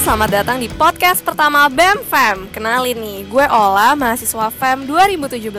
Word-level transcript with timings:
selamat 0.00 0.40
datang 0.40 0.56
di 0.56 0.72
podcast 0.72 1.20
pertama 1.20 1.68
BEM 1.68 2.00
FEM. 2.08 2.48
Kenalin 2.48 2.96
nih, 2.96 3.28
gue 3.28 3.44
Ola, 3.44 3.92
mahasiswa 3.92 4.48
FEM 4.48 4.88
2017 4.88 5.52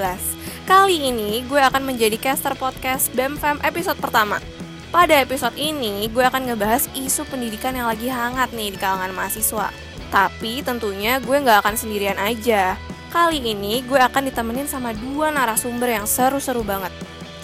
Kali 0.66 0.98
ini 1.06 1.46
gue 1.46 1.62
akan 1.62 1.86
menjadi 1.86 2.18
caster 2.18 2.58
podcast 2.58 3.14
BEM 3.14 3.38
FEM 3.38 3.62
episode 3.62 4.02
pertama. 4.02 4.42
Pada 4.90 5.22
episode 5.22 5.54
ini, 5.54 6.10
gue 6.10 6.26
akan 6.26 6.50
ngebahas 6.50 6.90
isu 6.98 7.30
pendidikan 7.30 7.78
yang 7.78 7.86
lagi 7.86 8.10
hangat 8.10 8.50
nih 8.58 8.74
di 8.74 8.78
kalangan 8.82 9.14
mahasiswa. 9.14 9.70
Tapi 10.10 10.66
tentunya 10.66 11.22
gue 11.22 11.38
gak 11.38 11.62
akan 11.62 11.78
sendirian 11.78 12.18
aja. 12.18 12.74
Kali 13.14 13.38
ini 13.38 13.86
gue 13.86 14.02
akan 14.02 14.34
ditemenin 14.34 14.66
sama 14.66 14.98
dua 14.98 15.30
narasumber 15.30 15.94
yang 15.94 16.10
seru-seru 16.10 16.66
banget. 16.66 16.90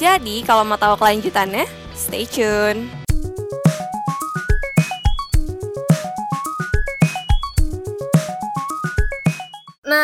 Jadi 0.02 0.42
kalau 0.42 0.66
mau 0.66 0.82
tahu 0.82 0.98
kelanjutannya, 0.98 1.70
stay 1.94 2.26
tune 2.26 3.09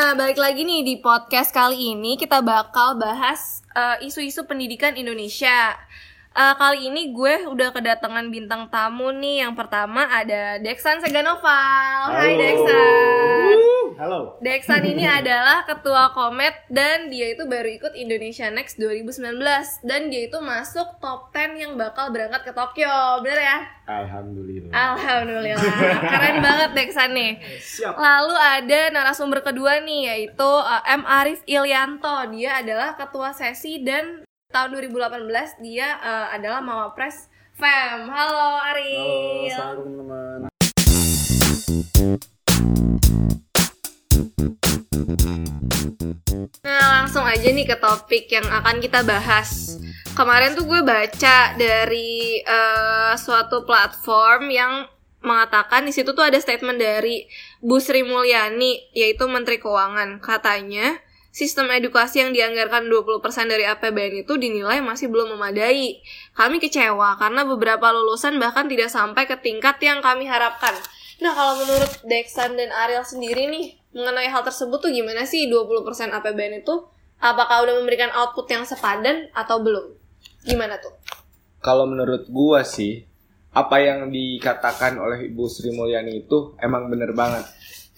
Nah, 0.05 0.14
balik 0.14 0.38
lagi 0.38 0.62
nih 0.62 0.86
di 0.86 1.02
podcast 1.02 1.50
kali 1.50 1.98
ini 1.98 2.13
kita 2.13 2.38
bakal 2.46 2.94
bahas 2.94 3.66
uh, 3.73 3.98
isu-isu 4.05 4.46
pendidikan 4.46 4.94
Indonesia. 4.94 5.73
Uh, 6.30 6.54
kali 6.62 6.94
ini 6.94 7.09
gue 7.09 7.50
udah 7.50 7.73
kedatangan 7.73 8.30
bintang 8.30 8.70
tamu 8.70 9.10
nih. 9.10 9.41
Yang 9.41 9.66
pertama 9.66 10.05
ada 10.05 10.62
Deksan 10.62 11.02
Seganoval. 11.02 12.22
Hai 12.22 12.38
Deksan. 12.38 13.75
Halo. 13.95 14.35
Deksan 14.44 14.84
ini 14.84 15.08
adalah 15.23 15.63
ketua 15.63 16.12
Komet 16.12 16.68
dan 16.68 17.07
dia 17.07 17.32
itu 17.32 17.48
baru 17.48 17.79
ikut 17.79 17.96
Indonesia 17.96 18.52
Next 18.52 18.76
2019 18.76 19.40
dan 19.87 20.12
dia 20.12 20.27
itu 20.27 20.35
masuk 20.43 20.99
top 20.99 21.32
10 21.32 21.55
yang 21.55 21.74
bakal 21.79 22.12
berangkat 22.12 22.43
ke 22.43 22.52
Tokyo. 22.52 23.24
Bener 23.24 23.40
ya? 23.40 23.57
Alhamdulillah. 23.87 24.71
Alhamdulillah. 24.76 25.63
Keren 26.12 26.37
banget 26.43 26.70
Deksan 26.76 27.15
nih. 27.15 27.40
Siap. 27.63 27.96
Lalu 27.96 28.35
ada 28.35 28.79
narasumber 28.91 29.40
kedua 29.40 29.79
nih 29.79 30.12
yaitu 30.12 30.43
uh, 30.43 30.84
M 30.84 31.07
Arif 31.07 31.40
Ilianto. 31.48 32.35
Dia 32.35 32.59
adalah 32.59 32.99
ketua 32.99 33.32
sesi 33.32 33.80
dan 33.80 34.27
tahun 34.52 34.76
2018 34.91 35.63
dia 35.63 35.96
uh, 36.04 36.35
adalah 36.35 36.59
Mawapres 36.59 37.32
FEM. 37.55 38.12
Halo 38.12 38.35
Halo, 38.35 38.59
Arif. 38.59 39.55
assalamualaikum 39.55 40.04
teman-teman. 40.04 40.52
Nah, 46.65 47.04
langsung 47.04 47.27
aja 47.27 47.48
nih 47.51 47.68
ke 47.68 47.76
topik 47.77 48.32
yang 48.32 48.48
akan 48.48 48.79
kita 48.79 49.04
bahas. 49.04 49.76
Kemarin 50.15 50.55
tuh 50.55 50.63
gue 50.63 50.82
baca 50.82 51.37
dari 51.60 52.40
eh, 52.40 53.13
suatu 53.20 53.68
platform 53.68 54.48
yang 54.48 54.87
mengatakan 55.26 55.84
di 55.84 55.91
situ 55.91 56.13
tuh 56.13 56.24
ada 56.24 56.37
statement 56.40 56.79
dari 56.79 57.27
Bu 57.60 57.82
Sri 57.82 58.05
Mulyani 58.05 58.96
yaitu 58.96 59.27
Menteri 59.27 59.60
Keuangan. 59.60 60.24
Katanya 60.24 60.96
sistem 61.35 61.68
edukasi 61.68 62.24
yang 62.24 62.32
dianggarkan 62.32 62.87
20% 62.87 63.20
dari 63.52 63.68
APBN 63.68 64.24
itu 64.24 64.40
dinilai 64.40 64.80
masih 64.80 65.12
belum 65.12 65.35
memadai. 65.35 66.00
Kami 66.31 66.63
kecewa 66.63 67.19
karena 67.19 67.44
beberapa 67.44 67.91
lulusan 67.91 68.40
bahkan 68.40 68.72
tidak 68.72 68.88
sampai 68.88 69.28
ke 69.28 69.35
tingkat 69.44 69.75
yang 69.84 70.00
kami 70.00 70.30
harapkan. 70.31 70.72
Nah, 71.19 71.31
kalau 71.31 71.59
menurut 71.63 71.91
Dexan 72.07 72.59
dan 72.59 72.72
Ariel 72.75 73.03
sendiri 73.07 73.47
nih, 73.47 73.75
mengenai 73.96 74.28
hal 74.28 74.44
tersebut 74.44 74.78
tuh 74.84 74.91
gimana 74.91 75.24
sih 75.24 75.47
20% 75.47 76.12
APBN 76.12 76.62
itu? 76.62 76.75
Apakah 77.16 77.63
udah 77.63 77.79
memberikan 77.79 78.12
output 78.12 78.52
yang 78.52 78.68
sepadan 78.68 79.31
atau 79.31 79.63
belum? 79.63 79.96
Gimana 80.44 80.75
tuh? 80.84 80.92
Kalau 81.64 81.88
menurut 81.88 82.28
gua 82.28 82.68
sih, 82.68 83.08
apa 83.56 83.80
yang 83.80 84.12
dikatakan 84.12 85.00
oleh 85.00 85.31
Ibu 85.31 85.47
Sri 85.47 85.72
Mulyani 85.72 86.28
itu 86.28 86.53
emang 86.59 86.92
bener 86.92 87.16
banget. 87.16 87.47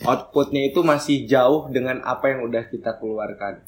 Outputnya 0.06 0.70
itu 0.70 0.86
masih 0.86 1.26
jauh 1.26 1.66
dengan 1.74 2.06
apa 2.06 2.30
yang 2.30 2.46
udah 2.46 2.70
kita 2.70 3.02
keluarkan. 3.02 3.66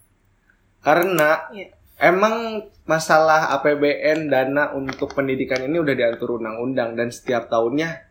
Karena 0.86 1.50
Iya. 1.50 1.74
emang 1.98 2.70
masalah 2.86 3.50
APBN 3.58 4.30
dana 4.30 4.70
untuk 4.78 5.18
pendidikan 5.18 5.66
ini 5.66 5.82
udah 5.82 5.98
diatur 5.98 6.38
undang-undang 6.38 6.94
dan 6.94 7.10
setiap 7.10 7.50
tahunnya 7.50 8.06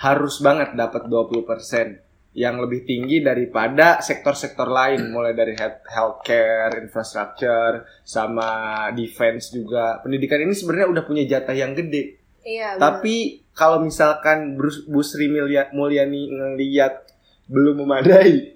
harus 0.00 0.38
banget 0.40 0.78
dapat 0.78 1.10
20% 1.10 2.00
yang 2.30 2.62
lebih 2.62 2.86
tinggi 2.86 3.18
daripada 3.26 3.98
sektor-sektor 3.98 4.70
lain 4.70 5.10
mulai 5.10 5.34
dari 5.34 5.58
health- 5.58 5.82
healthcare, 5.90 6.78
infrastructure, 6.78 7.82
sama 8.06 8.86
defense 8.94 9.50
juga. 9.50 9.98
Pendidikan 9.98 10.38
ini 10.38 10.54
sebenarnya 10.54 10.88
udah 10.94 11.02
punya 11.02 11.26
jatah 11.26 11.54
yang 11.54 11.74
gede. 11.74 12.22
Iya. 12.46 12.78
Tapi 12.78 13.42
kalau 13.50 13.82
misalkan 13.82 14.54
Bu 14.86 15.02
Sri 15.02 15.26
Mulyani 15.28 16.30
ngeliat 16.30 17.10
belum 17.50 17.82
memadai, 17.82 18.54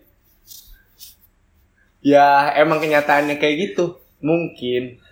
ya 1.99 2.55
emang 2.55 2.79
kenyataannya 2.79 3.43
kayak 3.43 3.57
gitu. 3.75 3.99
Mungkin 4.25 5.03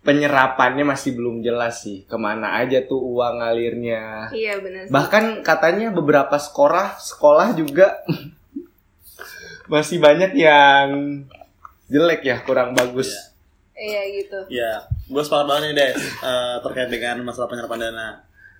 penyerapannya 0.00 0.84
masih 0.88 1.12
belum 1.12 1.44
jelas 1.44 1.84
sih 1.84 2.08
ke 2.08 2.16
mana 2.16 2.56
aja 2.56 2.80
tuh 2.88 3.00
uang 3.00 3.44
ngalirnya. 3.44 4.32
Iya 4.32 4.56
benar. 4.64 4.88
sih. 4.88 4.92
Bahkan 4.92 5.24
katanya 5.44 5.92
beberapa 5.92 6.40
sekolah 6.40 6.96
sekolah 6.96 7.52
juga 7.52 8.00
masih 9.72 10.00
banyak 10.00 10.32
yang 10.32 10.88
jelek 11.92 12.24
ya, 12.24 12.36
kurang 12.40 12.72
bagus. 12.72 13.12
Iya 13.76 14.00
gitu. 14.12 14.40
Ya, 14.52 14.84
gue 15.08 15.22
sepakat 15.24 15.46
banget 15.48 15.62
nih 15.72 15.76
Des 15.76 16.00
eh, 16.00 16.56
terkait 16.64 16.88
dengan 16.88 17.20
masalah 17.24 17.48
penyerapan 17.48 17.88
dana. 17.92 18.08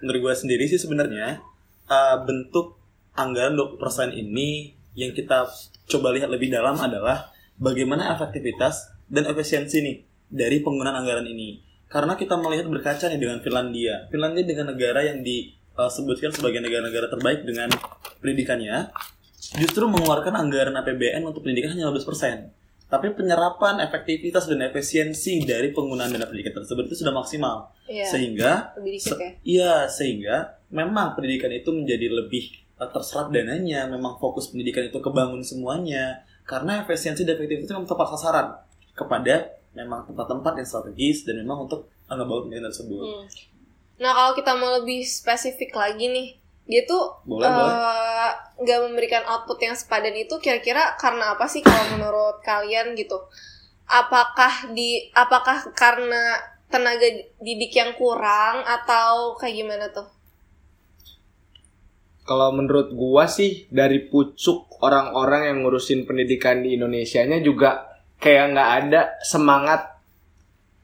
Menurut 0.00 0.20
gue 0.28 0.34
sendiri 0.44 0.64
sih 0.68 0.80
sebenarnya 0.80 1.40
eh, 1.88 2.16
bentuk 2.24 2.76
anggaran 3.16 3.56
20% 3.56 4.12
ini 4.12 4.76
yang 4.92 5.16
kita 5.16 5.48
coba 5.88 6.08
lihat 6.12 6.28
lebih 6.28 6.52
dalam 6.52 6.76
adalah 6.76 7.32
bagaimana 7.56 8.12
efektivitas 8.16 8.92
dan 9.08 9.28
efisiensi 9.28 9.84
nih 9.84 9.96
dari 10.30 10.62
penggunaan 10.62 11.02
anggaran 11.02 11.26
ini. 11.26 11.60
Karena 11.90 12.14
kita 12.14 12.38
melihat 12.38 12.70
berkaca 12.70 13.10
nih 13.10 13.18
dengan 13.18 13.42
Finlandia. 13.42 14.06
Finlandia 14.14 14.46
dengan 14.46 14.70
negara 14.70 15.02
yang 15.02 15.26
disebutkan 15.26 16.30
sebagai 16.30 16.62
negara-negara 16.62 17.10
terbaik 17.10 17.42
dengan 17.42 17.66
pendidikannya, 18.22 18.94
justru 19.58 19.90
mengeluarkan 19.90 20.38
anggaran 20.38 20.74
APBN 20.78 21.26
untuk 21.26 21.42
pendidikan 21.42 21.74
hanya 21.74 21.90
15%. 21.90 22.54
Tapi 22.90 23.14
penyerapan 23.14 23.78
efektivitas 23.86 24.50
dan 24.50 24.66
efisiensi 24.66 25.46
dari 25.46 25.70
penggunaan 25.70 26.10
dana 26.10 26.26
pendidikan 26.26 26.58
tersebut 26.58 26.90
itu 26.90 27.06
sudah 27.06 27.14
maksimal. 27.14 27.70
Iya. 27.86 28.06
Sehingga 28.06 28.74
ya. 28.74 29.30
Iya, 29.46 29.74
sehingga 29.86 30.58
memang 30.74 31.14
pendidikan 31.14 31.54
itu 31.54 31.70
menjadi 31.70 32.10
lebih 32.10 32.50
uh, 32.82 32.90
terserap 32.90 33.30
dananya, 33.30 33.86
memang 33.86 34.18
fokus 34.18 34.50
pendidikan 34.50 34.90
itu 34.90 34.98
kebangun 34.98 35.38
semuanya, 35.46 36.26
karena 36.42 36.82
efisiensi 36.82 37.22
dan 37.22 37.38
efektivitas 37.38 37.70
itu 37.70 37.74
memang 37.78 37.86
tepat 37.86 38.06
sasaran 38.18 38.46
kepada 38.98 39.59
memang 39.74 40.06
tempat-tempat 40.06 40.52
yang 40.58 40.68
strategis 40.68 41.22
dan 41.22 41.38
memang 41.40 41.70
untuk 41.70 41.86
uh, 42.10 42.14
ngebangun 42.18 42.50
pendidikan 42.50 42.66
tersebut. 42.70 43.04
Hmm. 43.06 43.24
Nah 44.00 44.10
kalau 44.16 44.32
kita 44.34 44.52
mau 44.56 44.70
lebih 44.80 45.04
spesifik 45.06 45.76
lagi 45.76 46.08
nih, 46.10 46.28
dia 46.66 46.82
tuh 46.86 47.18
Boleh, 47.26 47.46
eh, 47.46 47.52
boleh. 47.52 48.32
nggak 48.62 48.80
memberikan 48.86 49.22
output 49.26 49.58
yang 49.62 49.76
sepadan 49.76 50.14
itu 50.14 50.38
kira-kira 50.38 50.94
karena 50.96 51.34
apa 51.34 51.46
sih 51.50 51.60
kalau 51.62 51.98
menurut 51.98 52.40
kalian 52.42 52.94
gitu? 52.94 53.18
Apakah 53.90 54.70
di 54.70 55.10
apakah 55.14 55.74
karena 55.74 56.38
tenaga 56.70 57.10
didik 57.42 57.74
yang 57.74 57.98
kurang 57.98 58.62
atau 58.62 59.34
kayak 59.34 59.54
gimana 59.58 59.86
tuh? 59.90 60.06
Kalau 62.22 62.54
menurut 62.54 62.94
gua 62.94 63.26
sih 63.26 63.66
dari 63.74 64.06
pucuk 64.06 64.78
orang-orang 64.78 65.50
yang 65.50 65.66
ngurusin 65.66 66.06
pendidikan 66.06 66.62
di 66.62 66.78
Indonesianya 66.78 67.42
juga 67.42 67.89
kayak 68.20 68.52
nggak 68.52 68.70
ada 68.84 69.00
semangat 69.24 69.90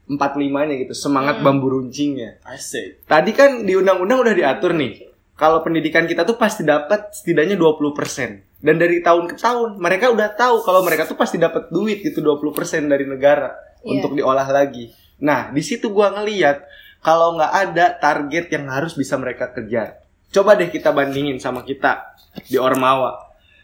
45-nya 0.07 0.75
gitu, 0.81 0.93
semangat 0.95 1.39
Hmm. 1.39 1.45
bambu 1.45 1.67
runcingnya. 1.69 2.39
Asik. 2.41 3.03
Tadi 3.05 3.31
kan 3.35 3.67
di 3.67 3.75
undang-undang 3.75 4.23
udah 4.23 4.33
diatur 4.33 4.71
nih. 4.71 5.03
Kalau 5.37 5.61
pendidikan 5.61 6.07
kita 6.07 6.25
tuh 6.25 6.33
pasti 6.33 6.65
dapat 6.65 7.13
setidaknya 7.13 7.59
20%. 7.59 8.41
Dan 8.57 8.81
dari 8.81 9.05
tahun 9.05 9.29
ke 9.29 9.35
tahun 9.37 9.77
mereka 9.77 10.09
udah 10.09 10.33
tahu 10.33 10.65
kalau 10.65 10.81
mereka 10.81 11.05
tuh 11.05 11.13
pasti 11.13 11.37
dapat 11.37 11.69
duit 11.69 12.01
gitu 12.01 12.25
20% 12.25 12.89
dari 12.89 13.05
negara 13.05 13.53
Iya. 13.85 13.85
untuk 13.85 14.17
diolah 14.17 14.49
lagi. 14.49 14.89
Nah, 15.21 15.53
di 15.53 15.61
situ 15.61 15.93
gua 15.93 16.09
ngeliat 16.09 16.65
kalau 17.05 17.37
nggak 17.37 17.53
ada 17.53 17.85
target 17.93 18.49
yang 18.49 18.65
harus 18.65 18.97
bisa 18.97 19.13
mereka 19.13 19.53
kejar. 19.53 20.01
Coba 20.33 20.57
deh 20.57 20.73
kita 20.73 20.89
bandingin 20.89 21.37
sama 21.37 21.61
kita 21.61 22.17
di 22.49 22.57
Ormawa. 22.57 23.13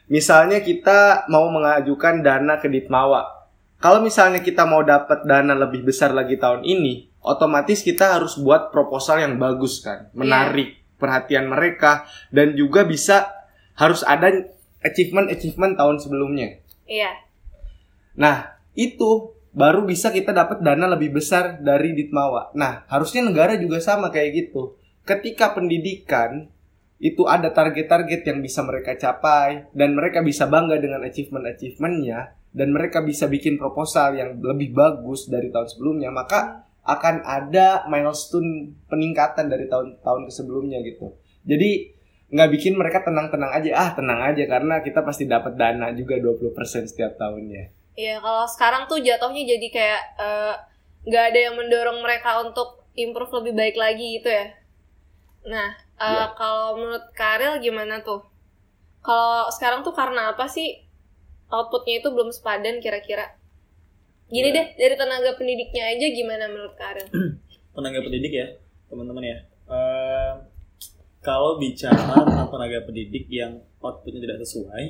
Misalnya 0.08 0.62
kita 0.62 1.26
mau 1.26 1.50
mengajukan 1.50 2.22
dana 2.22 2.62
ke 2.62 2.70
Ditmawa. 2.70 3.43
Kalau 3.84 4.00
misalnya 4.00 4.40
kita 4.40 4.64
mau 4.64 4.80
dapat 4.80 5.28
dana 5.28 5.52
lebih 5.52 5.84
besar 5.84 6.16
lagi 6.16 6.40
tahun 6.40 6.64
ini, 6.64 7.20
otomatis 7.20 7.84
kita 7.84 8.16
harus 8.16 8.40
buat 8.40 8.72
proposal 8.72 9.20
yang 9.20 9.36
bagus 9.36 9.84
kan, 9.84 10.08
menarik 10.16 10.80
perhatian 10.96 11.52
mereka 11.52 12.08
dan 12.32 12.56
juga 12.56 12.88
bisa 12.88 13.28
harus 13.76 14.00
ada 14.08 14.32
achievement-achievement 14.88 15.76
tahun 15.76 16.00
sebelumnya. 16.00 16.64
Iya. 16.88 17.12
Nah, 18.16 18.56
itu 18.72 19.36
baru 19.52 19.84
bisa 19.84 20.16
kita 20.16 20.32
dapat 20.32 20.64
dana 20.64 20.88
lebih 20.88 21.20
besar 21.20 21.60
dari 21.60 21.92
Ditmawa. 21.92 22.56
Nah, 22.56 22.88
harusnya 22.88 23.20
negara 23.28 23.60
juga 23.60 23.84
sama 23.84 24.16
kayak 24.16 24.32
gitu. 24.32 24.80
Ketika 25.04 25.52
pendidikan 25.52 26.48
itu 27.04 27.28
ada 27.28 27.52
target-target 27.52 28.24
yang 28.32 28.40
bisa 28.40 28.64
mereka 28.64 28.96
capai 28.96 29.68
dan 29.76 29.92
mereka 29.92 30.24
bisa 30.24 30.48
bangga 30.48 30.80
dengan 30.80 31.04
achievement-achievementnya 31.04 32.43
dan 32.54 32.70
mereka 32.70 33.02
bisa 33.02 33.26
bikin 33.26 33.58
proposal 33.58 34.14
yang 34.14 34.38
lebih 34.40 34.72
bagus 34.72 35.26
dari 35.28 35.50
tahun 35.50 35.68
sebelumnya 35.68 36.14
maka 36.14 36.70
akan 36.86 37.26
ada 37.26 37.84
milestone 37.90 38.78
peningkatan 38.88 39.50
dari 39.50 39.66
tahun-tahun 39.66 40.30
sebelumnya 40.30 40.80
gitu 40.86 41.18
jadi 41.44 41.90
nggak 42.34 42.50
bikin 42.50 42.74
mereka 42.74 43.06
tenang-tenang 43.06 43.52
aja 43.54 43.70
ah 43.78 43.90
tenang 43.94 44.22
aja 44.22 44.44
karena 44.46 44.82
kita 44.82 45.06
pasti 45.06 45.26
dapat 45.26 45.54
dana 45.54 45.94
juga 45.94 46.18
20% 46.18 46.54
setiap 46.90 47.18
tahunnya 47.18 47.84
Iya, 47.94 48.18
kalau 48.26 48.50
sekarang 48.50 48.90
tuh 48.90 48.98
jatuhnya 49.06 49.46
jadi 49.46 49.68
kayak 49.70 50.02
eh, 50.18 50.54
nggak 51.06 51.24
ada 51.30 51.40
yang 51.46 51.54
mendorong 51.54 52.02
mereka 52.02 52.42
untuk 52.42 52.90
improve 52.98 53.30
lebih 53.38 53.54
baik 53.54 53.78
lagi 53.78 54.18
gitu 54.18 54.34
ya. 54.34 54.50
Nah, 55.46 55.70
eh, 56.02 56.10
Iya. 56.10 56.26
kalau 56.34 56.74
menurut 56.82 57.06
Karel 57.14 57.62
gimana 57.62 58.02
tuh? 58.02 58.26
Kalau 59.06 59.46
sekarang 59.54 59.86
tuh 59.86 59.94
karena 59.94 60.34
apa 60.34 60.50
sih 60.50 60.82
outputnya 61.54 62.02
itu 62.02 62.10
belum 62.10 62.30
sepadan 62.30 62.82
kira-kira? 62.82 63.38
Gini 64.26 64.50
Iya. 64.50 64.56
deh, 64.56 64.68
dari 64.76 64.96
tenaga 64.96 65.32
pendidiknya 65.34 65.84
aja 65.88 66.06
gimana 66.10 66.50
menurut 66.50 66.74
Karel? 66.74 67.06
tenaga 67.76 68.00
pendidik 68.02 68.34
ya 68.34 68.48
teman-teman 68.86 69.24
ya 69.24 69.38
Eh, 69.64 70.34
kalau 71.20 71.56
bicara 71.56 71.96
tentang 71.96 72.52
tenaga 72.52 72.84
pendidik 72.84 73.26
yang 73.28 73.64
outputnya 73.80 74.20
tidak 74.22 74.44
sesuai 74.44 74.84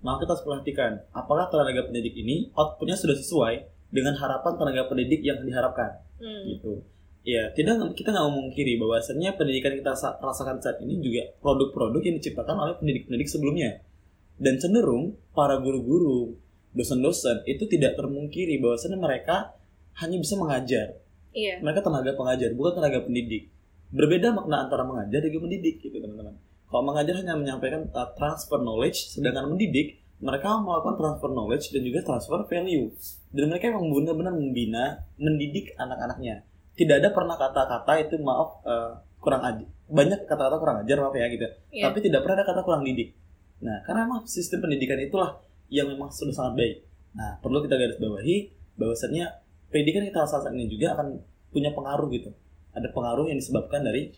maka 0.00 0.22
kita 0.22 0.30
harus 0.32 0.44
perhatikan 0.46 0.92
apakah 1.10 1.50
tenaga 1.50 1.82
pendidik 1.82 2.14
ini 2.14 2.48
outputnya 2.54 2.94
sudah 2.94 3.12
sesuai 3.12 3.54
dengan 3.90 4.14
harapan 4.14 4.54
tenaga 4.54 4.86
pendidik 4.86 5.20
yang 5.20 5.42
diharapkan 5.42 5.98
Hmm. 6.16 6.46
gitu 6.46 6.84
ya 7.20 7.50
tidak 7.50 7.74
kita 7.92 8.08
nggak 8.08 8.22
memungkiri 8.24 8.78
bahwasannya 8.78 9.34
pendidikan 9.34 9.72
kita 9.74 9.92
sa- 9.92 10.16
rasakan 10.16 10.56
saat 10.56 10.78
ini 10.78 11.00
juga 11.00 11.26
produk-produk 11.36 12.00
yang 12.02 12.16
diciptakan 12.16 12.56
oleh 12.56 12.74
pendidik-pendidik 12.76 13.26
sebelumnya 13.26 13.82
dan 14.40 14.56
cenderung 14.56 15.20
para 15.36 15.60
guru-guru 15.60 16.34
dosen-dosen 16.72 17.44
itu 17.44 17.68
tidak 17.68 18.00
termungkiri 18.00 18.56
bahwasannya 18.58 18.96
mereka 18.96 19.54
hanya 20.00 20.16
bisa 20.16 20.34
mengajar. 20.40 20.96
Iya. 21.30 21.62
mereka 21.62 21.86
tenaga 21.86 22.10
pengajar 22.18 22.50
bukan 22.58 22.82
tenaga 22.82 23.06
pendidik. 23.06 23.54
Berbeda 23.94 24.34
makna 24.34 24.66
antara 24.66 24.82
mengajar 24.82 25.22
dan 25.22 25.30
mendidik 25.30 25.78
gitu 25.78 26.02
teman-teman. 26.02 26.34
Kalau 26.66 26.82
mengajar 26.82 27.14
hanya 27.22 27.38
menyampaikan 27.38 27.86
uh, 27.94 28.10
transfer 28.18 28.58
knowledge 28.58 29.14
sedangkan 29.14 29.46
mendidik 29.46 30.02
mereka 30.18 30.58
melakukan 30.58 30.98
transfer 30.98 31.30
knowledge 31.30 31.70
dan 31.70 31.86
juga 31.86 32.02
transfer 32.02 32.42
value. 32.50 32.90
Dan 33.30 33.46
mereka 33.46 33.70
memang 33.70 33.94
benar-benar 33.94 34.34
membina 34.34 34.84
mendidik 35.22 35.70
anak-anaknya. 35.78 36.42
Tidak 36.74 36.98
ada 36.98 37.14
pernah 37.14 37.38
kata-kata 37.38 37.92
itu 38.02 38.18
maaf 38.18 38.66
uh, 38.66 38.98
kurang 39.20 39.44
ajar 39.44 39.68
banyak 39.90 40.18
kata-kata 40.24 40.56
kurang 40.56 40.76
ajar 40.82 40.96
maaf 41.02 41.14
ya 41.14 41.26
gitu. 41.28 41.46
Iya. 41.74 41.84
tapi 41.90 41.98
tidak 42.00 42.24
pernah 42.24 42.36
ada 42.40 42.46
kata 42.46 42.60
kurang 42.64 42.82
didik 42.86 43.12
nah 43.60 43.76
karena 43.84 44.08
memang 44.08 44.24
sistem 44.24 44.64
pendidikan 44.64 44.96
itulah 44.96 45.36
yang 45.68 45.86
memang 45.86 46.08
sudah 46.08 46.32
sangat 46.32 46.54
baik. 46.56 46.76
Nah 47.12 47.36
perlu 47.38 47.60
kita 47.60 47.76
garis 47.76 48.00
bawahi 48.00 48.36
bahwasannya 48.74 49.26
pendidikan 49.68 50.02
kita 50.08 50.24
saat 50.24 50.48
ini 50.50 50.66
juga 50.66 50.96
akan 50.96 51.20
punya 51.48 51.70
pengaruh 51.70 52.08
gitu. 52.10 52.32
Ada 52.72 52.88
pengaruh 52.90 53.28
yang 53.28 53.38
disebabkan 53.38 53.82
dari 53.82 54.10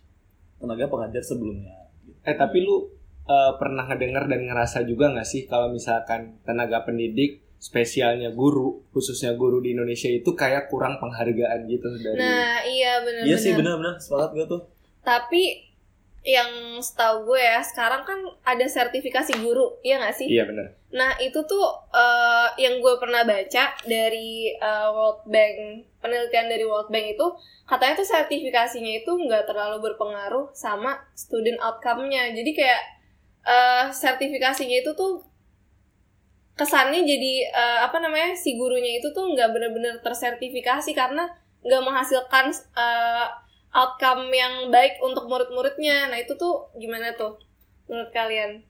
tenaga 0.56 0.86
pengajar 0.86 1.20
sebelumnya. 1.20 1.74
Eh 2.22 2.36
tapi 2.36 2.62
lu 2.62 2.86
eh, 3.24 3.52
pernah 3.58 3.84
ngedengar 3.84 4.30
dan 4.30 4.46
ngerasa 4.46 4.86
juga 4.86 5.10
nggak 5.10 5.26
sih 5.26 5.44
kalau 5.44 5.68
misalkan 5.68 6.38
tenaga 6.42 6.86
pendidik 6.86 7.42
spesialnya 7.56 8.34
guru 8.34 8.82
khususnya 8.90 9.38
guru 9.38 9.62
di 9.62 9.70
Indonesia 9.70 10.10
itu 10.10 10.34
kayak 10.34 10.66
kurang 10.66 10.98
penghargaan 10.98 11.70
gitu 11.70 11.86
dari 11.94 12.18
Nah, 12.18 12.58
iya 12.66 12.98
benar-benar. 12.98 13.30
iya 13.30 13.36
sih 13.38 13.52
benar-benar. 13.54 13.94
Sepakat 13.98 14.30
gue 14.34 14.46
tuh. 14.50 14.62
Tapi 15.02 15.42
yang 16.22 16.78
setahu 16.78 17.34
gue 17.34 17.42
ya, 17.42 17.58
sekarang 17.66 18.06
kan 18.06 18.18
ada 18.46 18.66
sertifikasi 18.66 19.34
guru, 19.42 19.78
iya 19.82 19.98
nggak 19.98 20.14
sih? 20.14 20.30
iya 20.30 20.46
benar 20.46 20.82
Nah 20.92 21.16
itu 21.18 21.40
tuh 21.48 21.64
eh, 21.90 22.48
yang 22.60 22.78
gue 22.78 22.94
pernah 23.00 23.24
baca 23.24 23.64
dari 23.88 24.52
eh, 24.52 24.88
World 24.92 25.24
Bank 25.24 25.88
penelitian 26.04 26.46
dari 26.52 26.64
World 26.68 26.92
Bank 26.92 27.16
itu 27.16 27.26
katanya 27.64 27.94
tuh 27.96 28.08
sertifikasinya 28.08 28.92
itu 29.00 29.08
nggak 29.08 29.48
terlalu 29.48 29.80
berpengaruh 29.80 30.52
sama 30.52 31.00
student 31.16 31.56
outcome-nya. 31.64 32.36
Jadi 32.36 32.50
kayak 32.52 32.82
eh, 33.48 33.84
sertifikasinya 33.88 34.84
itu 34.84 34.92
tuh 34.92 35.24
kesannya 36.52 37.00
jadi 37.08 37.32
eh, 37.48 37.78
apa 37.88 37.96
namanya 37.96 38.36
si 38.36 38.60
gurunya 38.60 39.00
itu 39.00 39.08
tuh 39.16 39.32
nggak 39.32 39.48
benar-benar 39.48 39.96
tersertifikasi 40.04 40.92
karena 40.92 41.24
nggak 41.64 41.82
menghasilkan 41.82 42.52
eh, 42.76 43.26
outcome 43.72 44.28
yang 44.28 44.68
baik 44.68 45.00
untuk 45.00 45.24
murid-muridnya. 45.24 46.06
Nah 46.06 46.18
itu 46.18 46.32
tuh 46.34 46.70
gimana 46.74 47.12
tuh 47.12 47.40
menurut 47.84 48.10
kalian? 48.10 48.62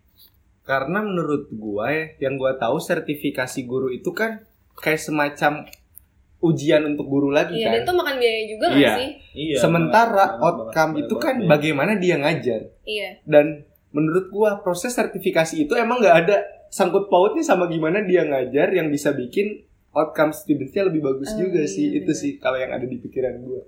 karena 0.63 1.03
menurut 1.03 1.51
gua 1.51 1.91
ya 1.91 2.05
yang 2.23 2.39
gua 2.39 2.55
tahu 2.55 2.79
sertifikasi 2.79 3.67
guru 3.67 3.91
itu 3.91 4.15
kan 4.15 4.47
kayak 4.73 5.03
semacam 5.03 5.67
ujian 6.39 6.83
untuk 6.85 7.07
guru 7.07 7.31
lagi 7.31 7.55
Iya, 7.55 7.67
kan 7.67 7.73
dan 7.73 7.83
itu 7.83 7.93
makan 7.93 8.15
biaya 8.19 8.43
juga 8.47 8.67
nggak 8.67 8.79
Iya. 8.79 8.95
sih? 8.95 9.11
iya 9.33 9.57
sementara 9.59 10.25
banget, 10.29 10.39
outcome 10.41 10.93
banget, 10.93 11.03
itu 11.03 11.15
kan 11.17 11.35
banget. 11.37 11.51
bagaimana 11.51 11.93
dia 11.97 12.15
ngajar 12.17 12.61
Iya. 12.83 13.11
dan 13.25 13.47
menurut 13.91 14.27
gua 14.29 14.59
proses 14.59 14.91
sertifikasi 14.93 15.55
itu 15.61 15.75
emang 15.75 15.99
nggak 15.99 16.17
ada 16.21 16.37
sangkut 16.69 17.07
pautnya 17.07 17.43
sama 17.43 17.67
gimana 17.67 17.99
dia 18.01 18.23
ngajar 18.23 18.71
yang 18.71 18.87
bisa 18.87 19.11
bikin 19.13 19.67
outcome 19.91 20.31
studentnya 20.31 20.87
lebih 20.87 21.03
bagus 21.05 21.31
Oh, 21.33 21.43
juga 21.43 21.63
iya, 21.63 21.69
sih 21.69 21.91
itu 21.93 22.07
benar. 22.07 22.21
sih 22.23 22.33
kalau 22.39 22.55
yang 22.57 22.71
ada 22.71 22.87
di 22.87 22.99
pikiran 22.99 23.35
gua 23.41 23.67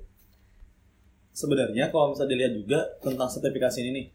sebenarnya 1.34 1.90
kalau 1.90 2.14
misalnya 2.14 2.32
dilihat 2.32 2.52
juga 2.54 2.78
tentang 3.00 3.26
sertifikasi 3.26 3.82
ini 3.82 3.90
nih 3.92 4.06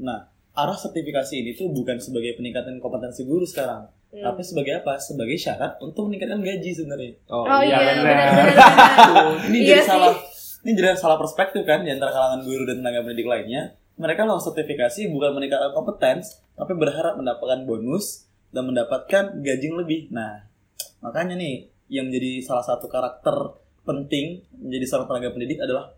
nah 0.00 0.24
arah 0.52 0.74
sertifikasi 0.74 1.34
ini 1.36 1.50
tuh 1.52 1.68
bukan 1.68 1.98
sebagai 1.98 2.34
peningkatan 2.34 2.78
kompetensi 2.78 3.22
guru 3.22 3.44
sekarang 3.44 3.90
Hmm. 4.10 4.26
tapi 4.26 4.42
sebagai 4.42 4.82
apa 4.82 4.98
sebagai 4.98 5.38
syarat 5.38 5.78
untuk 5.78 6.10
meningkatkan 6.10 6.42
gaji 6.42 6.74
sebenarnya 6.74 7.14
oh, 7.30 7.46
Oh 7.46 7.62
iya, 7.62 7.78
benar. 7.78 8.02
benar-benar. 8.02 9.46
ini 9.46 9.58
Iya 9.62 9.68
jadi 9.70 9.82
sih. 9.82 9.86
salah 9.86 10.12
ini 10.60 10.70
jadi 10.74 10.98
salah 10.98 11.14
perspektif 11.14 11.62
kan 11.62 11.86
di 11.86 11.94
antara 11.94 12.10
kalangan 12.10 12.42
guru 12.42 12.66
dan 12.66 12.82
tenaga 12.82 13.06
pendidik 13.06 13.30
lainnya 13.30 13.62
mereka 13.94 14.26
langsung 14.26 14.50
sertifikasi 14.50 15.06
bukan 15.14 15.30
meningkatkan 15.30 15.70
kompetens 15.70 16.42
tapi 16.58 16.74
berharap 16.74 17.22
mendapatkan 17.22 17.62
bonus 17.62 18.26
dan 18.50 18.66
mendapatkan 18.66 19.38
gaji 19.38 19.64
yang 19.70 19.78
lebih 19.78 20.10
nah 20.10 20.42
makanya 20.98 21.38
nih 21.38 21.70
yang 21.86 22.10
menjadi 22.10 22.42
salah 22.42 22.66
satu 22.66 22.90
karakter 22.90 23.62
penting 23.82 24.42
menjadi 24.58 24.90
seorang 24.90 25.06
tenaga 25.06 25.30
pendidik 25.30 25.62
adalah 25.62 25.94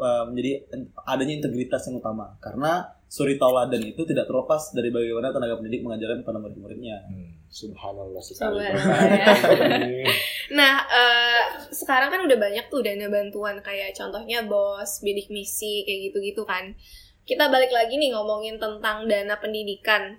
uh, 0.00 0.24
menjadi 0.26 0.64
adanya 1.04 1.44
integritas 1.44 1.86
yang 1.86 2.00
utama 2.00 2.32
karena 2.40 2.88
suri 3.10 3.36
tauladan 3.36 3.82
itu 3.82 4.06
tidak 4.06 4.30
terlepas 4.30 4.70
dari 4.70 4.94
bagaimana 4.94 5.34
tenaga 5.34 5.58
pendidik 5.58 5.82
mengajarkan 5.82 6.22
kepada 6.22 6.38
murid-muridnya 6.38 6.96
Hmm, 7.10 7.34
subhanallah 7.50 8.22
sekali 8.22 8.62
Subhanallah. 8.62 10.14
Nah, 10.50 10.82
eh, 10.90 11.42
sekarang 11.70 12.10
kan 12.10 12.26
udah 12.26 12.34
banyak 12.34 12.66
tuh 12.66 12.82
dana 12.82 13.06
bantuan 13.06 13.62
kayak 13.62 13.94
contohnya 13.94 14.42
BOS, 14.42 14.98
bidik 15.06 15.30
misi, 15.30 15.86
kayak 15.86 16.10
gitu-gitu 16.10 16.42
kan. 16.42 16.74
Kita 17.22 17.46
balik 17.46 17.70
lagi 17.70 17.94
nih 17.94 18.10
ngomongin 18.10 18.58
tentang 18.58 19.06
dana 19.06 19.38
pendidikan. 19.38 20.18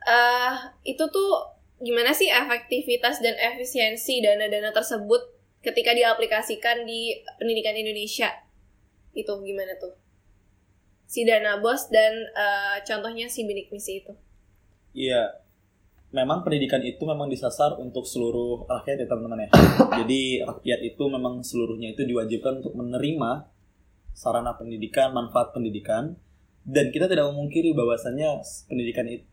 eh 0.00 0.54
itu 0.82 1.04
tuh 1.12 1.30
gimana 1.78 2.10
sih 2.10 2.26
efektivitas 2.26 3.22
dan 3.22 3.36
efisiensi 3.36 4.24
dana-dana 4.24 4.72
tersebut 4.74 5.22
ketika 5.62 5.92
diaplikasikan 5.94 6.82
di 6.88 7.14
pendidikan 7.38 7.76
Indonesia? 7.76 8.32
Itu 9.16 9.38
gimana 9.42 9.74
tuh? 9.80 9.94
Si 11.10 11.26
dana 11.26 11.58
BOS 11.58 11.90
dan 11.90 12.14
eh, 12.14 12.76
contohnya 12.86 13.26
si 13.26 13.42
bidik 13.42 13.70
misi 13.74 13.98
itu. 13.98 14.14
Iya, 14.94 15.42
memang 16.10 16.42
pendidikan 16.42 16.82
itu 16.82 17.02
memang 17.06 17.30
disasar 17.30 17.78
untuk 17.78 18.06
seluruh 18.06 18.66
rakyat 18.66 19.02
ya 19.02 19.06
teman-teman 19.06 19.46
ya. 19.46 19.48
Jadi 20.02 20.42
rakyat 20.42 20.80
itu 20.86 21.02
memang 21.06 21.42
seluruhnya 21.42 21.94
itu 21.94 22.02
diwajibkan 22.06 22.62
untuk 22.62 22.74
menerima 22.74 23.46
sarana 24.14 24.54
pendidikan, 24.58 25.14
manfaat 25.14 25.54
pendidikan, 25.54 26.18
dan 26.66 26.90
kita 26.90 27.06
tidak 27.06 27.30
memungkiri 27.30 27.72
bahwasannya 27.72 28.42
pendidikan 28.66 29.06
itu 29.06 29.26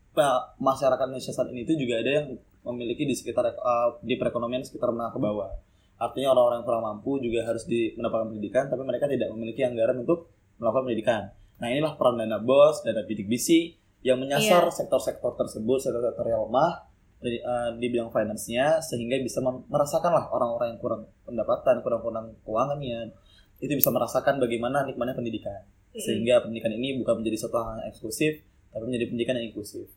masyarakat 0.58 1.06
Indonesia 1.06 1.30
saat 1.30 1.54
ini 1.54 1.62
itu 1.62 1.78
juga 1.78 2.02
ada 2.02 2.10
yang 2.10 2.26
memiliki 2.66 3.06
di 3.06 3.14
sekitar 3.14 3.54
eh, 3.54 3.88
di 4.02 4.14
perekonomian 4.18 4.66
sekitar 4.66 4.90
menengah 4.90 5.14
ke 5.14 5.20
bawah. 5.20 5.50
Artinya 5.98 6.30
orang-orang 6.30 6.62
kurang 6.62 6.82
mampu 6.86 7.18
juga 7.18 7.42
harus 7.42 7.66
di, 7.66 7.92
mendapatkan 7.98 8.30
pendidikan, 8.30 8.70
tapi 8.70 8.82
mereka 8.86 9.10
tidak 9.10 9.28
memiliki 9.34 9.66
anggaran 9.66 10.06
untuk 10.06 10.30
melakukan 10.62 10.84
pendidikan. 10.86 11.22
Nah 11.58 11.66
inilah 11.74 11.98
peran 11.98 12.22
dana 12.22 12.38
bos, 12.38 12.86
dana 12.86 13.02
bidik 13.02 13.26
misi 13.26 13.74
yang 14.06 14.22
menyasar 14.22 14.70
sektor-sektor 14.70 15.34
tersebut, 15.34 15.78
sektor-sektor 15.82 16.22
yang 16.30 16.46
lemah 16.46 16.86
di, 17.18 17.42
eh, 17.42 17.70
di 17.82 17.86
bidang 17.90 18.14
finance-nya 18.14 18.78
sehingga 18.78 19.18
bisa 19.18 19.42
mem- 19.42 19.66
merasakan 19.66 20.14
lah 20.14 20.24
orang-orang 20.30 20.74
yang 20.74 20.80
kurang 20.80 21.02
pendapatan, 21.26 21.82
kurang 21.82 22.00
kurang 22.06 22.26
keuangannya 22.46 23.10
itu 23.58 23.74
bisa 23.74 23.90
merasakan 23.90 24.38
bagaimana 24.38 24.86
nikmatnya 24.86 25.18
pendidikan. 25.18 25.66
Sehingga 25.98 26.46
pendidikan 26.46 26.70
ini 26.78 26.94
bukan 27.02 27.18
menjadi 27.18 27.42
suatu 27.42 27.58
hal 27.58 27.82
yang 27.82 27.90
eksklusif, 27.90 28.38
tapi 28.70 28.86
menjadi 28.86 29.10
pendidikan 29.10 29.34
yang 29.42 29.50
inklusif. 29.50 29.90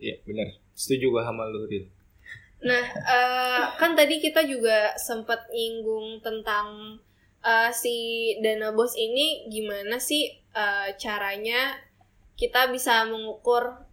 Iya 0.00 0.24
benar. 0.24 0.56
Setuju 0.72 1.12
gua 1.12 1.28
sama 1.28 1.44
lu 1.52 1.68
Ril. 1.68 1.84
Nah, 2.60 2.84
eh, 2.92 3.62
kan 3.80 3.96
tadi 3.96 4.20
kita 4.20 4.44
juga 4.44 4.92
sempat 5.00 5.48
nyinggung 5.48 6.20
tentang 6.20 7.00
eh, 7.40 7.72
si 7.72 7.96
dana 8.44 8.76
bos 8.76 8.92
ini 9.00 9.48
gimana 9.48 9.96
sih 9.96 10.28
eh, 10.52 10.88
caranya 11.00 11.80
kita 12.36 12.68
bisa 12.68 13.08
mengukur 13.08 13.88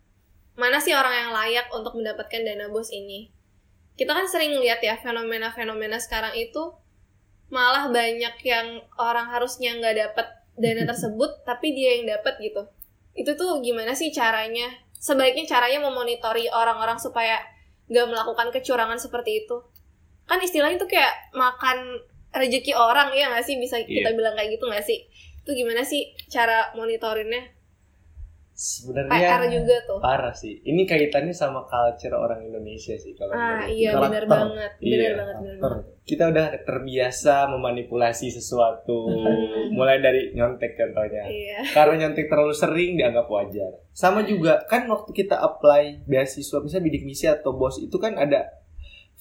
mana 0.59 0.81
sih 0.83 0.91
orang 0.91 1.13
yang 1.15 1.31
layak 1.31 1.67
untuk 1.71 1.95
mendapatkan 1.95 2.43
dana 2.43 2.67
bos 2.67 2.91
ini. 2.91 3.31
Kita 3.95 4.11
kan 4.13 4.27
sering 4.27 4.59
lihat 4.59 4.83
ya 4.83 4.99
fenomena-fenomena 4.99 5.97
sekarang 5.97 6.35
itu 6.35 6.75
malah 7.47 7.87
banyak 7.87 8.35
yang 8.43 8.83
orang 8.99 9.31
harusnya 9.31 9.79
nggak 9.79 9.95
dapat 9.95 10.27
dana 10.59 10.83
tersebut 10.91 11.47
tapi 11.47 11.71
dia 11.71 12.03
yang 12.03 12.19
dapat 12.19 12.35
gitu. 12.43 12.67
Itu 13.15 13.39
tuh 13.39 13.63
gimana 13.63 13.95
sih 13.95 14.11
caranya? 14.11 14.67
Sebaiknya 14.97 15.47
caranya 15.47 15.87
memonitori 15.87 16.51
orang-orang 16.51 16.99
supaya 16.99 17.39
nggak 17.87 18.07
melakukan 18.07 18.47
kecurangan 18.51 18.99
seperti 18.99 19.43
itu. 19.43 19.57
Kan 20.27 20.43
istilahnya 20.43 20.77
tuh 20.77 20.91
kayak 20.91 21.31
makan 21.33 22.03
rezeki 22.35 22.75
orang 22.75 23.15
ya 23.15 23.31
nggak 23.31 23.45
sih 23.47 23.55
bisa 23.57 23.79
kita 23.81 24.11
Iya. 24.11 24.15
bilang 24.15 24.35
kayak 24.35 24.59
gitu 24.59 24.67
nggak 24.67 24.83
sih? 24.83 25.07
Itu 25.43 25.55
gimana 25.55 25.81
sih 25.81 26.11
cara 26.27 26.75
monitorinnya? 26.75 27.56
Sebenarnya 28.57 29.13
PR 29.13 29.41
juga 29.53 29.77
tuh. 29.85 30.01
parah 30.01 30.33
sih. 30.33 30.57
Ini 30.65 30.89
kaitannya 30.89 31.29
sama 31.29 31.61
culture 31.69 32.17
orang 32.17 32.41
Indonesia 32.41 32.97
sih 32.97 33.13
kalau 33.13 33.37
Ah 33.37 33.61
menurut 33.61 33.69
iya 33.69 33.91
benar 33.93 34.23
banget, 34.25 34.71
benar 34.81 34.97
Iya, 34.97 35.09
banget, 35.13 35.35
benar 35.37 35.57
banget. 35.61 35.85
Kita 36.01 36.23
udah 36.33 36.45
terbiasa 36.65 37.35
memanipulasi 37.53 38.33
sesuatu. 38.33 39.13
Hmm. 39.13 39.69
Mulai 39.77 40.01
dari 40.01 40.33
nyontek 40.33 40.73
contohnya. 40.73 41.29
Iya. 41.29 41.69
Karena 41.69 41.93
nyontek 42.01 42.25
terlalu 42.25 42.57
sering 42.57 42.97
dianggap 42.97 43.29
wajar. 43.29 43.77
Sama 43.93 44.25
juga 44.25 44.65
kan 44.65 44.89
waktu 44.89 45.13
kita 45.13 45.37
apply 45.37 46.09
beasiswa 46.09 46.57
misalnya 46.57 46.85
bidik 46.89 47.05
misi 47.05 47.29
atau 47.29 47.53
bos 47.53 47.77
itu 47.77 47.93
kan 48.01 48.17
ada 48.17 48.57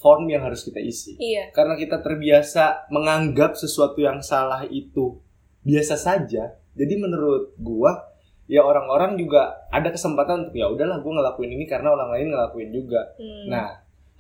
form 0.00 0.33
yang 0.33 0.49
harus 0.49 0.64
kita 0.64 0.81
isi. 0.81 1.12
Iya. 1.21 1.52
Karena 1.52 1.76
kita 1.76 2.00
terbiasa 2.00 2.88
menganggap 2.88 3.52
sesuatu 3.52 4.00
yang 4.00 4.25
salah 4.25 4.64
itu 4.64 5.21
biasa 5.61 6.00
saja. 6.00 6.57
Jadi 6.73 6.95
menurut 6.97 7.52
gua 7.61 8.16
ya 8.47 8.62
orang-orang 8.62 9.19
juga 9.19 9.67
ada 9.75 9.91
kesempatan 9.91 10.47
untuk 10.47 10.55
ya 10.55 10.71
udahlah 10.71 11.03
gua 11.03 11.23
ngelakuin 11.23 11.50
ini 11.55 11.65
karena 11.67 11.93
orang 11.95 12.15
lain 12.15 12.26
ngelakuin 12.35 12.71
juga. 12.71 13.03
Hmm. 13.19 13.47
Nah, 13.50 13.67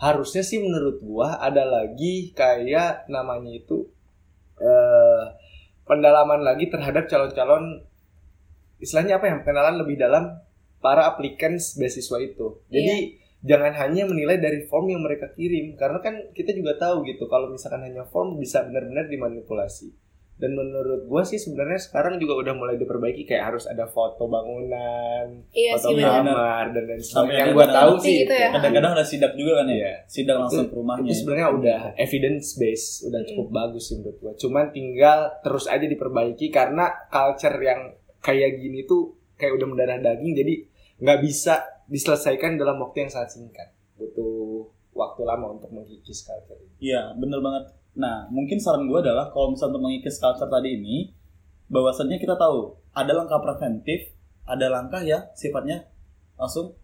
harusnya 0.02 0.42
sih 0.42 0.62
menurut 0.62 0.98
gua 1.02 1.38
ada 1.38 1.62
lagi 1.62 2.34
kayak 2.34 3.06
namanya 3.10 3.54
itu 3.54 3.86
eh 4.58 5.24
pendalaman 5.86 6.42
lagi 6.42 6.66
terhadap 6.66 7.06
calon-calon 7.06 7.86
istilahnya 8.82 9.22
apa 9.22 9.30
ya? 9.30 9.34
Pengenalan 9.46 9.76
lebih 9.80 9.96
dalam 9.96 10.36
para 10.82 11.06
applicants 11.08 11.78
beasiswa 11.78 12.18
itu. 12.20 12.60
Jadi 12.68 13.22
jangan 13.46 13.72
hanya 13.78 14.10
menilai 14.10 14.42
dari 14.42 14.66
form 14.66 14.90
yang 14.90 15.06
mereka 15.06 15.30
kirim 15.34 15.78
karena 15.78 16.02
kan 16.02 16.14
kita 16.34 16.50
juga 16.50 16.74
tahu 16.82 17.06
gitu 17.06 17.30
kalau 17.30 17.46
misalkan 17.52 17.86
hanya 17.86 18.02
form 18.10 18.36
bisa 18.42 18.66
benar-benar 18.66 19.06
dimanipulasi. 19.06 20.05
Dan 20.36 20.52
menurut 20.52 21.08
gua 21.08 21.24
sih 21.24 21.40
sebenarnya 21.40 21.80
sekarang 21.80 22.20
juga 22.20 22.44
udah 22.44 22.52
mulai 22.52 22.76
diperbaiki 22.76 23.24
kayak 23.24 23.56
harus 23.56 23.64
ada 23.64 23.88
foto 23.88 24.28
bangunan, 24.28 25.32
iya 25.56 25.72
foto 25.72 25.96
sih 25.96 26.04
kamar 26.04 26.76
dan 26.76 26.82
lain 26.84 27.00
Sampai 27.00 27.08
sebagainya. 27.08 27.40
Yang 27.40 27.48
gua 27.56 27.66
tahu 27.72 27.92
sih 27.96 28.14
gitu 28.20 28.34
ya. 28.36 28.48
Kadang-kadang 28.52 28.92
ada 28.92 29.04
sidak 29.08 29.32
juga 29.32 29.52
kan 29.58 29.66
ya. 29.66 29.76
Iya. 29.80 29.92
Sidak 30.04 30.36
langsung 30.36 30.68
ke 30.68 30.76
rumahnya. 30.76 31.08
itu 31.08 31.14
sebenarnya 31.16 31.48
udah 31.56 31.80
evidence 31.96 32.46
based 32.54 32.90
udah 33.08 33.20
Mm. 33.24 33.28
cukup 33.32 33.48
bagus 33.48 33.82
sih 33.88 33.94
menurut 33.96 34.16
gua 34.20 34.32
cuman 34.36 34.64
tinggal 34.70 35.18
terus 35.40 35.64
aja 35.66 35.86
diperbaiki 35.86 36.46
karena 36.52 36.84
culture 37.08 37.56
yang 37.56 37.80
kayak 38.20 38.60
gini 38.60 38.84
tuh 38.84 39.16
kayak 39.34 39.56
udah 39.56 39.66
mendarah 39.68 39.98
daging 39.98 40.36
jadi 40.36 40.54
nggak 41.00 41.18
bisa 41.24 41.64
diselesaikan 41.86 42.56
dalam 42.56 42.76
waktu 42.76 43.06
yang 43.06 43.10
sangat 43.10 43.40
singkat 43.40 43.68
butuh 43.96 44.68
waktu 44.92 45.22
lama 45.24 45.56
untuk 45.56 45.68
mengkikis 45.70 46.24
culture 46.24 46.56
ini. 46.56 46.92
Iya, 46.92 47.12
bener 47.16 47.40
banget. 47.40 47.64
Nah, 47.96 48.28
mungkin 48.28 48.60
saran 48.60 48.84
gue 48.84 48.98
adalah 49.00 49.32
kalau 49.32 49.56
misalnya 49.56 49.80
untuk 49.80 49.84
mengikis 49.88 50.20
culture 50.20 50.52
tadi 50.52 50.76
ini, 50.76 50.96
bahwasannya 51.72 52.20
kita 52.20 52.36
tahu 52.36 52.76
ada 52.92 53.12
langkah 53.16 53.40
preventif, 53.40 54.12
ada 54.46 54.68
langkah 54.68 55.00
yang 55.02 55.24
sifatnya 55.32 55.88
langsung 56.36 56.76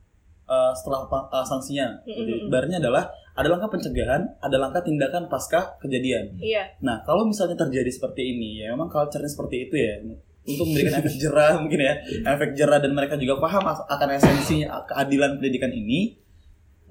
uh, 0.48 0.72
setelah 0.72 1.06
uh, 1.06 1.44
sanksinya. 1.44 2.00
Jadi, 2.02 2.48
ibaratnya 2.48 2.80
adalah 2.80 3.12
ada 3.32 3.48
langkah 3.48 3.68
pencegahan, 3.72 4.24
ada 4.40 4.56
langkah 4.60 4.80
tindakan 4.84 5.28
pasca 5.28 5.76
kejadian. 5.80 6.36
Iya. 6.40 6.80
Nah, 6.84 7.04
kalau 7.04 7.28
misalnya 7.28 7.56
terjadi 7.56 7.88
seperti 7.88 8.32
ini, 8.36 8.64
ya 8.64 8.72
memang 8.72 8.88
culture-nya 8.88 9.28
seperti 9.28 9.68
itu 9.68 9.76
ya. 9.76 9.94
Untuk 10.42 10.66
memberikan 10.74 10.98
efek 10.98 11.14
jerah 11.22 11.54
mungkin 11.62 11.80
ya, 11.86 11.94
efek 12.34 12.58
jerah 12.58 12.82
dan 12.82 12.90
mereka 12.98 13.14
juga 13.14 13.38
paham 13.38 13.62
akan 13.62 14.08
esensinya 14.18 14.82
keadilan 14.90 15.38
pendidikan 15.38 15.70
ini. 15.70 16.18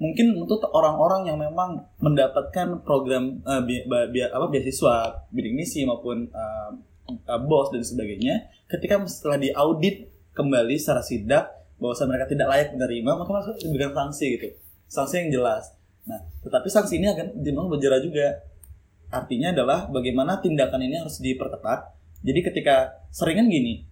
Mungkin 0.02 0.34
untuk 0.34 0.66
orang-orang 0.74 1.30
yang 1.30 1.38
memang 1.38 1.86
mendapatkan 2.02 2.82
program 2.82 3.38
eh, 3.46 3.62
bi- 3.62 3.86
bi- 3.86 4.26
apa 4.26 4.50
beasiswa, 4.50 5.30
bidik 5.30 5.54
misi 5.54 5.86
maupun 5.86 6.26
eh, 6.26 6.70
eh, 7.06 7.40
bos 7.46 7.70
dan 7.70 7.86
sebagainya, 7.86 8.50
ketika 8.66 8.98
setelah 9.06 9.38
diaudit 9.38 10.10
kembali 10.34 10.74
secara 10.74 11.06
sidak 11.06 11.54
bahwa 11.78 11.94
mereka 12.10 12.26
tidak 12.26 12.46
layak 12.50 12.68
menerima, 12.74 13.10
maka 13.14 13.30
mereka 13.30 13.50
diberikan 13.62 13.94
sanksi 13.94 14.26
gitu. 14.38 14.48
Sanksi 14.90 15.14
yang 15.22 15.30
jelas. 15.38 15.70
Nah, 16.02 16.18
tetapi 16.42 16.66
sanksi 16.66 16.98
ini 16.98 17.06
akan 17.14 17.38
memang 17.38 17.70
berjerah 17.70 18.02
juga. 18.02 18.42
Artinya 19.12 19.52
adalah 19.52 19.86
bagaimana 19.86 20.40
tindakan 20.40 20.82
ini 20.82 20.98
harus 20.98 21.20
diperketat. 21.20 21.94
Jadi 22.24 22.40
ketika 22.42 23.06
seringan 23.12 23.46
gini, 23.52 23.84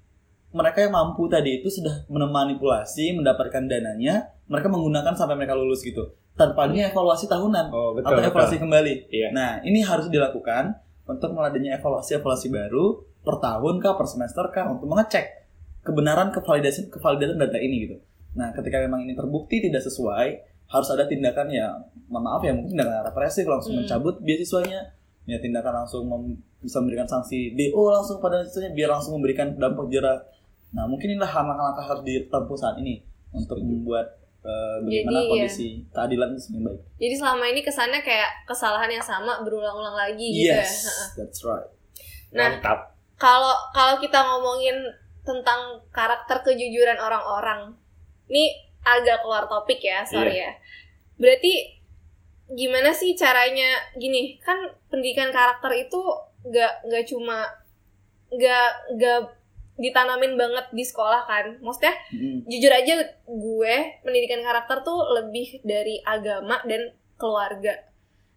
mereka 0.51 0.83
yang 0.83 0.97
mampu 0.97 1.29
tadi 1.31 1.63
itu 1.63 1.69
sudah 1.71 2.09
memanipulasi, 2.09 3.15
mendapatkan 3.15 3.69
dananya, 3.69 4.35
mereka 4.51 4.67
menggunakan 4.67 5.15
sampai 5.15 5.39
mereka 5.39 5.55
lulus 5.55 5.87
gitu. 5.87 6.11
Tanpa 6.35 6.67
adanya 6.67 6.91
evaluasi 6.91 7.31
tahunan 7.31 7.71
oh 7.71 7.95
atau 8.03 8.19
evaluasi 8.19 8.59
kembali. 8.59 8.95
Iya. 9.15 9.29
Nah, 9.31 9.51
ini 9.63 9.81
harus 9.87 10.11
dilakukan 10.11 10.75
untuk 11.07 11.31
adanya 11.39 11.79
evaluasi-evaluasi 11.79 12.51
baru 12.51 13.07
per 13.23 13.39
tahun 13.39 13.79
kah, 13.79 13.95
per 13.95 14.07
semester 14.11 14.45
kah 14.51 14.67
untuk 14.67 14.91
mengecek 14.91 15.47
kebenaran 15.87 16.35
kevalidasi 16.35 16.91
kevalidatan 16.91 17.39
data 17.39 17.59
ini 17.63 17.77
gitu. 17.87 17.97
Nah, 18.35 18.51
ketika 18.55 18.83
memang 18.83 19.07
ini 19.07 19.15
terbukti 19.15 19.59
tidak 19.63 19.83
sesuai, 19.87 20.27
harus 20.71 20.89
ada 20.95 21.07
tindakan 21.07 21.51
ya, 21.51 21.67
mohon 22.07 22.31
maaf 22.31 22.43
ya 22.47 22.55
mungkin 22.55 22.79
tindakan 22.79 23.11
represif 23.11 23.45
langsung 23.47 23.75
Hmm. 23.75 23.83
mencabut 23.87 24.23
beasiswanya, 24.23 24.95
ya 25.27 25.39
tindakan 25.43 25.85
langsung 25.85 26.07
mem- 26.07 26.39
bisa 26.61 26.79
memberikan 26.79 27.09
sanksi 27.09 27.57
DO 27.57 27.83
langsung 27.91 28.21
pada 28.21 28.45
siswanya 28.45 28.77
biar 28.77 28.89
langsung 28.93 29.17
memberikan 29.19 29.57
dampak 29.57 29.89
jerah. 29.91 30.21
Nah, 30.71 30.87
mungkin 30.87 31.17
inilah 31.19 31.27
langkah-langkah 31.27 31.85
harus 31.89 32.03
ditempuh 32.07 32.57
saat 32.61 32.79
ini 32.79 33.03
untuk 33.35 33.59
membuat 33.59 34.20
eh, 34.45 34.77
bagaimana 34.85 35.19
Jadi, 35.21 35.25
ya. 35.25 35.31
kondisi 35.31 35.69
keadilan 35.93 36.29
itu 36.33 36.41
semakin 36.49 36.63
baik. 36.69 36.81
Jadi 37.01 37.15
selama 37.17 37.45
ini 37.49 37.61
kesannya 37.61 38.01
kayak 38.01 38.31
kesalahan 38.45 38.91
yang 38.91 39.05
sama 39.05 39.41
berulang-ulang 39.45 39.97
lagi 39.97 40.27
gitu 40.29 40.53
ya. 40.53 40.65
Yes, 40.65 40.89
that's 41.17 41.45
right. 41.45 41.69
Nah, 42.31 42.57
mantap 42.57 42.91
kalau 43.21 43.53
kalau 43.77 44.01
kita 44.01 44.17
ngomongin 44.17 44.81
tentang 45.21 45.85
karakter 45.93 46.41
kejujuran 46.41 46.97
orang-orang, 46.97 47.77
ini 48.33 48.57
agak 48.81 49.21
keluar 49.21 49.45
topik 49.45 49.85
ya, 49.85 50.01
sorry 50.09 50.41
ya. 50.41 50.57
Berarti 51.21 51.77
gimana 52.49 52.97
sih 52.97 53.13
caranya? 53.13 53.77
Gini, 54.01 54.41
kan 54.41 54.57
pendidikan 54.89 55.29
karakter 55.29 55.69
itu 55.77 56.01
nggak 56.49 56.89
nggak 56.89 57.05
cuma 57.05 57.45
nggak 58.33 58.97
nggak 58.97 59.21
ditanamin 59.81 60.37
banget 60.37 60.69
di 60.71 60.85
sekolah 60.85 61.25
kan? 61.25 61.57
Maksudnya 61.65 61.97
Mm. 62.13 62.45
jujur 62.45 62.69
aja 62.69 62.95
gue 63.25 63.75
pendidikan 64.05 64.45
karakter 64.45 64.85
tuh 64.85 65.01
lebih 65.17 65.65
dari 65.65 65.99
agama 66.05 66.61
dan 66.69 66.93
keluarga. 67.17 67.81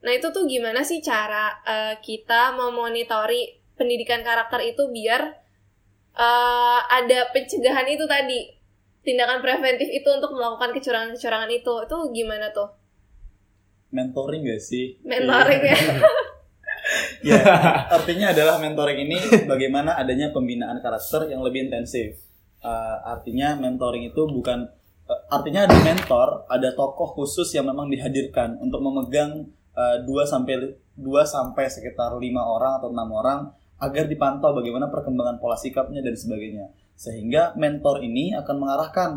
Nah 0.04 0.12
itu 0.12 0.32
tuh 0.32 0.48
gimana 0.48 0.82
sih 0.84 1.04
cara 1.04 1.60
eh, 1.64 1.96
kita 2.00 2.56
memonitori 2.56 3.60
pendidikan 3.76 4.24
karakter 4.24 4.64
itu 4.64 4.88
biar 4.88 5.22
eh, 6.16 6.80
ada 6.88 7.20
pencegahan 7.36 7.88
itu 7.92 8.08
tadi 8.08 8.40
tindakan 9.04 9.44
preventif 9.44 9.92
itu 9.92 10.08
untuk 10.08 10.32
melakukan 10.32 10.72
kecurangan-kecurangan 10.72 11.52
itu 11.52 11.74
itu 11.84 11.98
gimana 12.16 12.48
tuh 12.56 12.72
mentoring 13.92 14.48
gak 14.48 14.64
sih? 14.64 14.96
mentoring 15.04 15.60
ya? 15.60 15.76
ya, 17.24 17.40
artinya 17.98 18.36
adalah 18.36 18.60
mentoring 18.60 19.00
ini 19.08 19.18
bagaimana 19.48 19.96
adanya 19.96 20.30
pembinaan 20.36 20.84
karakter 20.84 21.32
yang 21.32 21.42
lebih 21.42 21.72
intensif. 21.72 22.20
Uh, 22.64 23.00
artinya 23.04 23.60
mentoring 23.60 24.08
itu 24.08 24.24
bukan 24.24 24.68
uh, 25.08 25.20
artinya 25.32 25.68
ada 25.68 25.76
mentor, 25.84 26.48
ada 26.48 26.72
tokoh 26.76 27.16
khusus 27.16 27.52
yang 27.56 27.68
memang 27.68 27.92
dihadirkan 27.92 28.56
untuk 28.60 28.80
memegang 28.80 29.52
uh, 29.76 29.98
2 30.04 30.08
sampai 30.24 30.76
2 30.96 31.04
sampai 31.26 31.66
sekitar 31.68 32.16
lima 32.22 32.46
orang 32.46 32.80
atau 32.80 32.94
enam 32.94 33.10
orang 33.12 33.40
agar 33.82 34.08
dipantau 34.08 34.56
bagaimana 34.56 34.88
perkembangan 34.88 35.44
pola 35.44 35.60
sikapnya 35.60 36.00
dan 36.00 36.16
sebagainya. 36.16 36.72
Sehingga 36.96 37.58
mentor 37.60 38.00
ini 38.00 38.32
akan 38.38 38.56
mengarahkan 38.64 39.10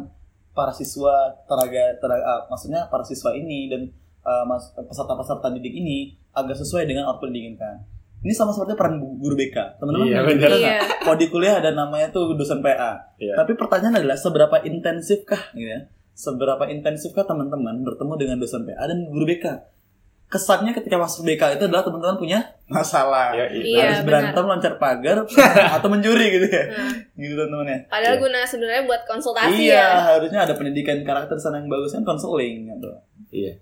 para 0.56 0.72
siswa 0.72 1.36
tenaga, 1.46 2.00
tenaga 2.00 2.24
uh, 2.24 2.42
maksudnya 2.48 2.88
para 2.88 3.04
siswa 3.04 3.30
ini 3.36 3.68
dan 3.70 3.92
uh, 4.26 4.44
peserta-peserta 4.88 5.52
didik 5.54 5.70
ini 5.70 6.16
agar 6.34 6.56
sesuai 6.56 6.88
dengan 6.88 7.06
output 7.12 7.30
yang 7.30 7.36
diinginkan. 7.54 7.95
Ini 8.24 8.32
sama 8.32 8.50
seperti 8.50 8.74
peran 8.74 8.96
guru 8.98 9.34
BK. 9.36 9.78
Teman-teman 9.78 10.06
Iya, 10.08 10.18
nggak? 10.24 10.50
Iya. 10.58 10.76
Kalau 11.04 11.16
di 11.16 11.26
kuliah 11.28 11.60
ada 11.60 11.70
namanya 11.72 12.08
tuh 12.10 12.32
dosen 12.34 12.64
PA. 12.64 13.12
Iya. 13.20 13.36
Tapi 13.36 13.52
pertanyaan 13.54 14.00
adalah 14.02 14.16
seberapa 14.18 14.56
intensifkah 14.64 15.52
gitu 15.52 15.68
ya? 15.68 15.80
Seberapa 16.16 16.64
intensifkah 16.66 17.28
teman-teman 17.28 17.84
bertemu 17.84 18.12
dengan 18.16 18.36
dosen 18.40 18.64
PA 18.64 18.88
dan 18.88 19.04
guru 19.08 19.24
BK? 19.24 19.76
kesannya 20.26 20.74
ketika 20.74 20.98
masuk 20.98 21.22
BK 21.22 21.54
itu 21.54 21.70
adalah 21.70 21.86
teman-teman 21.86 22.18
punya 22.18 22.42
masalah. 22.66 23.30
Ya, 23.30 23.46
Iya, 23.46 23.94
harus 23.94 24.02
berantem 24.02 24.42
loncat 24.42 24.74
pagar 24.74 25.22
atau 25.78 25.86
mencuri 25.86 26.34
gitu 26.34 26.50
ya. 26.50 26.64
Nah, 26.66 26.90
Gitu 27.14 27.38
teman-teman 27.38 27.68
ya. 27.70 27.78
padahal 27.86 28.16
Iya. 28.18 28.22
guna 28.26 28.38
sebenarnya 28.42 28.82
buat 28.90 29.02
konsultasi 29.06 29.70
iya, 29.70 29.78
ya. 29.78 29.86
harusnya 30.18 30.40
ada 30.42 30.54
pendidikan 30.58 30.98
karakter 31.06 31.38
sana 31.38 31.62
yang 31.62 31.70
bagus 31.70 31.94
kan 31.94 32.02
konseling 32.02 32.66
gitu. 32.66 32.90
Iya. 33.30 33.52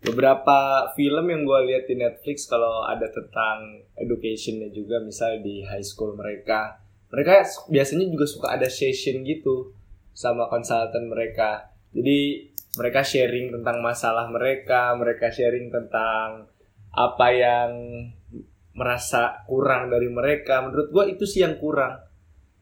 Beberapa 0.00 0.88
film 0.96 1.28
yang 1.28 1.44
gue 1.44 1.60
lihat 1.68 1.84
di 1.84 2.00
Netflix 2.00 2.48
kalau 2.48 2.88
ada 2.88 3.04
tentang 3.12 3.84
educationnya 4.00 4.72
juga, 4.72 4.96
misal 5.04 5.44
di 5.44 5.60
high 5.60 5.84
school 5.84 6.16
mereka, 6.16 6.80
mereka 7.12 7.44
biasanya 7.68 8.08
juga 8.08 8.24
suka 8.24 8.56
ada 8.56 8.70
session 8.70 9.20
gitu 9.26 9.76
sama 10.16 10.48
konsultan 10.48 11.10
mereka. 11.10 11.68
Jadi 11.92 12.48
mereka 12.80 13.02
sharing 13.02 13.50
tentang 13.50 13.82
masalah 13.82 14.30
mereka, 14.30 14.94
mereka 14.94 15.28
sharing 15.28 15.68
tentang 15.68 16.46
apa 16.94 17.26
yang 17.34 17.70
merasa 18.72 19.42
kurang 19.44 19.90
dari 19.90 20.06
mereka. 20.08 20.62
Menurut 20.62 20.88
gue 20.94 21.04
itu 21.18 21.26
sih 21.26 21.42
yang 21.42 21.58
kurang. 21.58 21.98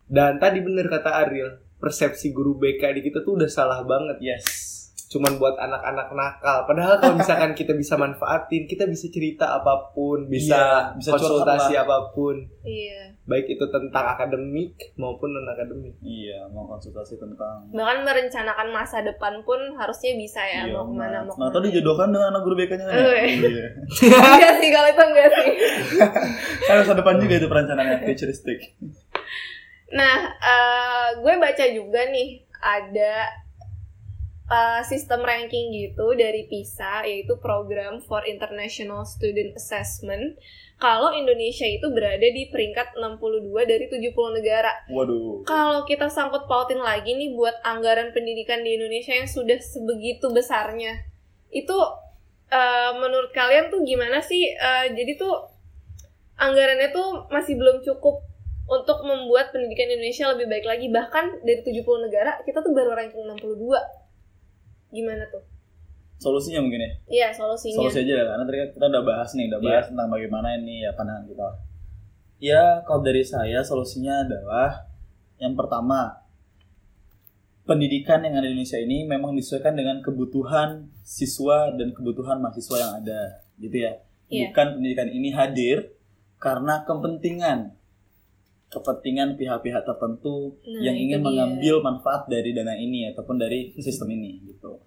Dan 0.08 0.40
tadi 0.40 0.64
bener 0.64 0.88
kata 0.88 1.22
Ariel, 1.22 1.60
persepsi 1.76 2.32
guru 2.32 2.56
BK 2.56 2.96
di 2.96 3.00
kita 3.04 3.20
tuh 3.20 3.36
udah 3.36 3.50
salah 3.52 3.84
banget 3.84 4.16
Yes. 4.24 4.77
Cuman 5.08 5.40
buat 5.40 5.56
anak-anak 5.56 6.12
nakal. 6.12 6.58
Padahal 6.64 7.00
kalau 7.00 7.16
misalkan 7.16 7.52
kita 7.52 7.72
bisa 7.72 7.96
manfaatin, 7.96 8.64
kita 8.64 8.84
bisa 8.84 9.08
cerita 9.08 9.56
apa 9.56 9.88
pun, 9.90 10.28
bisa, 10.28 10.92
Iya, 10.92 11.00
bisa 11.00 11.10
konsultasi 11.12 11.72
apa 11.74 12.12
pun, 12.12 12.36
Iya. 12.60 13.16
baik 13.24 13.48
itu 13.48 13.64
tentang 13.66 14.04
akademik 14.06 14.76
maupun 14.94 15.32
non 15.32 15.48
akademik. 15.48 15.96
Iya, 15.98 16.44
mau 16.48 16.68
konsultasi 16.68 17.16
tentang 17.16 17.72
Bahkan 17.72 17.98
merencanakan 18.04 18.68
masa 18.68 19.00
depan 19.00 19.40
pun 19.42 19.56
harusnya 19.74 20.12
bisa 20.12 20.44
ya 20.44 20.68
mau 20.68 20.84
ke 20.84 20.92
mana 20.92 21.24
mau 21.24 21.32
Nah, 21.32 21.34
ke 21.34 21.40
mana. 21.40 21.52
tadi 21.56 21.66
dijodohkan 21.72 22.08
dengan 22.08 22.28
anak 22.28 22.42
guru 22.44 22.54
BK-nya 22.54 22.84
kan? 22.84 22.92
ya? 22.92 23.08
Iya. 23.24 23.66
enggak 24.28 24.54
sih 24.60 24.68
kalau 24.68 24.88
itu 24.88 25.02
enggak 25.02 25.28
sih. 25.32 25.50
Kan 26.68 26.74
masa 26.78 26.92
depan 26.92 27.16
juga 27.16 27.34
itu 27.34 27.48
perencanaannya 27.48 27.96
futuristic. 28.04 28.58
Nah, 29.88 30.16
eh, 30.36 31.08
gue 31.16 31.32
baca 31.34 31.64
juga 31.66 32.00
nih 32.06 32.28
ada 32.60 33.24
eh, 34.48 34.82
sistem 34.88 35.20
ranking 35.22 35.70
gitu 35.76 36.16
dari 36.16 36.48
PISA 36.48 37.04
yaitu 37.04 37.36
Program 37.38 38.00
for 38.04 38.24
International 38.24 39.04
Student 39.04 39.54
Assessment. 39.54 40.40
Kalau 40.78 41.10
Indonesia 41.10 41.66
itu 41.66 41.90
berada 41.90 42.22
di 42.22 42.48
peringkat 42.54 42.94
62 42.94 43.50
dari 43.66 43.90
70 43.90 44.38
negara. 44.38 44.72
Waduh. 44.88 45.42
Kalau 45.42 45.82
kita 45.84 46.06
sangkut 46.06 46.46
pautin 46.46 46.78
lagi 46.78 47.18
nih 47.18 47.34
buat 47.34 47.58
anggaran 47.66 48.14
pendidikan 48.14 48.62
di 48.62 48.78
Indonesia 48.78 49.10
yang 49.10 49.26
sudah 49.26 49.58
sebegitu 49.58 50.30
besarnya, 50.30 51.02
itu 51.50 51.76
eh, 52.48 52.90
menurut 52.94 53.34
kalian 53.34 53.74
tuh 53.74 53.82
gimana 53.82 54.22
sih? 54.22 54.54
Eh, 54.54 54.94
jadi 54.94 55.18
tuh 55.18 55.34
anggarannya 56.38 56.94
tuh 56.94 57.26
masih 57.28 57.58
belum 57.58 57.82
cukup 57.82 58.22
untuk 58.68 59.00
membuat 59.02 59.50
pendidikan 59.50 59.90
Indonesia 59.90 60.30
lebih 60.30 60.46
baik 60.46 60.66
lagi. 60.68 60.86
Bahkan 60.86 61.42
dari 61.42 61.60
70 61.66 62.06
negara 62.06 62.38
kita 62.46 62.62
tuh 62.62 62.70
baru 62.70 62.94
ranking 62.94 63.26
62. 63.26 64.07
Gimana 64.90 65.24
tuh? 65.28 65.44
Solusinya 66.18 66.58
mungkin 66.66 66.82
ya. 66.82 66.90
Iya 67.06 67.28
solusinya. 67.30 67.78
Solusi 67.78 68.02
aja 68.02 68.14
lah, 68.18 68.26
karena 68.34 68.44
tadi 68.50 68.58
kan 68.58 68.68
kita 68.74 68.86
udah 68.90 69.04
bahas 69.06 69.30
nih, 69.38 69.46
udah 69.46 69.60
Iya. 69.62 69.66
bahas 69.70 69.86
tentang 69.86 70.08
bagaimana 70.10 70.48
ini 70.58 70.74
ya 70.82 70.90
pandangan 70.98 71.24
kita. 71.30 71.48
Ya, 72.38 72.62
kalau 72.86 73.02
dari 73.06 73.22
saya 73.22 73.62
solusinya 73.62 74.26
adalah 74.26 74.90
yang 75.38 75.54
pertama, 75.54 76.26
pendidikan 77.62 78.26
yang 78.26 78.34
ada 78.34 78.50
di 78.50 78.58
Indonesia 78.58 78.82
ini 78.82 79.06
memang 79.06 79.38
disesuaikan 79.38 79.78
dengan 79.78 80.02
kebutuhan 80.02 80.90
siswa 81.06 81.70
dan 81.78 81.94
kebutuhan 81.94 82.42
mahasiswa 82.42 82.76
yang 82.82 82.92
ada, 82.98 83.46
gitu 83.62 83.76
ya. 83.78 83.92
Iya. 84.26 84.50
Bukan 84.50 84.66
pendidikan 84.82 85.08
ini 85.14 85.30
hadir 85.30 85.94
karena 86.42 86.82
kepentingan 86.82 87.77
kepentingan 88.68 89.40
pihak-pihak 89.40 89.82
tertentu 89.82 90.52
Nah, 90.60 90.80
yang 90.84 90.96
ingin 90.96 91.20
dia. 91.20 91.26
mengambil 91.26 91.74
manfaat 91.80 92.28
dari 92.28 92.52
dana 92.52 92.76
ini 92.76 93.08
ataupun 93.12 93.40
dari 93.40 93.72
sistem 93.80 94.12
ini 94.12 94.44
gitu. 94.44 94.80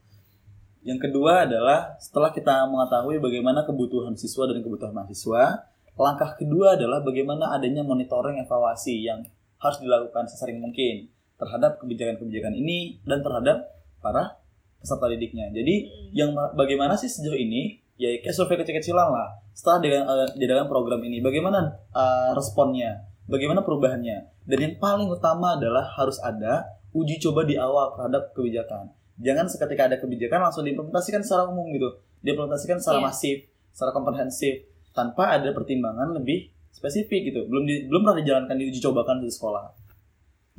Yang 0.82 1.10
kedua 1.10 1.46
adalah 1.46 1.94
setelah 1.98 2.34
kita 2.34 2.66
mengetahui 2.66 3.22
bagaimana 3.22 3.66
kebutuhan 3.66 4.18
siswa 4.18 4.50
dan 4.50 4.62
kebutuhan 4.62 4.94
mahasiswa, 4.94 5.66
langkah 5.94 6.34
kedua 6.38 6.74
adalah 6.78 7.02
bagaimana 7.02 7.54
adanya 7.54 7.86
monitoring 7.86 8.42
evaluasi 8.42 9.06
yang 9.06 9.22
harus 9.62 9.78
dilakukan 9.78 10.26
sesering 10.26 10.58
mungkin 10.58 11.10
terhadap 11.38 11.78
kebijakan-kebijakan 11.78 12.54
ini 12.54 13.02
dan 13.06 13.22
terhadap 13.22 13.66
para 14.02 14.42
peserta 14.82 15.06
didiknya. 15.10 15.54
Jadi 15.54 15.76
Mm. 15.86 16.10
yang 16.14 16.30
bagaimana 16.58 16.98
sih 16.98 17.06
sejauh 17.06 17.38
ini 17.38 17.78
ya 17.98 18.18
kayak 18.18 18.34
survei 18.34 18.58
kecil-kecilan 18.58 19.14
lah 19.14 19.30
setelah 19.54 19.78
dengan 19.78 20.02
eh, 20.10 20.30
di 20.34 20.46
dalam 20.50 20.66
program 20.66 20.98
ini 21.06 21.22
bagaimana 21.22 21.62
eh, 21.94 22.30
responnya 22.34 22.98
bagaimana 23.32 23.64
perubahannya? 23.64 24.28
Dan 24.44 24.58
yang 24.60 24.76
paling 24.78 25.08
utama 25.08 25.56
adalah 25.56 25.88
harus 25.96 26.20
ada 26.20 26.68
uji 26.92 27.24
coba 27.24 27.48
di 27.48 27.56
awal 27.56 27.96
terhadap 27.96 28.36
kebijakan. 28.36 28.92
Jangan 29.16 29.48
seketika 29.48 29.88
ada 29.88 29.98
kebijakan 29.98 30.44
langsung 30.44 30.68
diimplementasikan 30.68 31.24
secara 31.24 31.48
umum 31.48 31.72
gitu. 31.72 31.88
Diimplementasikan 32.20 32.78
secara 32.78 33.00
Iya. 33.00 33.06
masif 33.08 33.38
secara 33.72 33.92
komprehensif 33.96 34.68
tanpa 34.92 35.40
ada 35.40 35.48
pertimbangan 35.56 36.12
lebih 36.12 36.52
spesifik 36.70 37.32
gitu. 37.32 37.48
Belum 37.48 37.64
di- 37.64 37.88
belum 37.88 38.04
pernah 38.04 38.20
dijalankan 38.20 38.56
diuji 38.60 38.80
cobakan 38.84 39.24
di 39.24 39.32
sekolah. 39.32 39.72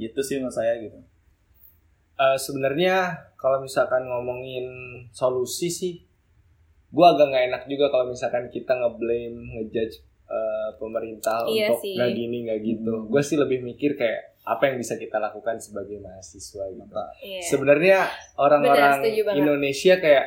Gitu 0.00 0.20
sih 0.24 0.40
menurut 0.40 0.56
saya 0.56 0.80
gitu. 0.80 0.96
Eh, 2.16 2.38
Sebenarnya 2.38 2.96
kalau 3.36 3.60
misalkan 3.60 4.06
ngomongin 4.06 4.64
solusi 5.12 5.68
sih, 5.68 5.94
gue 6.88 7.06
agak 7.08 7.28
nggak 7.28 7.44
enak 7.50 7.62
juga 7.66 7.90
kalau 7.90 8.08
misalkan 8.08 8.46
kita 8.48 8.72
ngeblame, 8.72 9.36
ngejudge 9.58 10.00
pemerintah 10.82 11.46
Iya 11.46 11.70
untuk 11.70 11.86
sih. 11.86 11.94
nggak 11.94 12.10
gini 12.10 12.36
nggak 12.50 12.60
gitu. 12.66 12.92
Hmm. 12.98 13.06
Gue 13.06 13.22
sih 13.22 13.38
lebih 13.38 13.62
mikir 13.62 13.94
kayak 13.94 14.34
apa 14.42 14.62
yang 14.66 14.76
bisa 14.82 14.98
kita 14.98 15.22
lakukan 15.22 15.62
sebagai 15.62 16.02
mahasiswa 16.02 16.64
gitu. 16.74 16.94
Iya. 17.22 17.40
Sebenarnya 17.46 17.98
Benar, 18.10 18.42
orang-orang. 18.42 18.96
Indonesia 19.38 19.94
kayak 20.02 20.26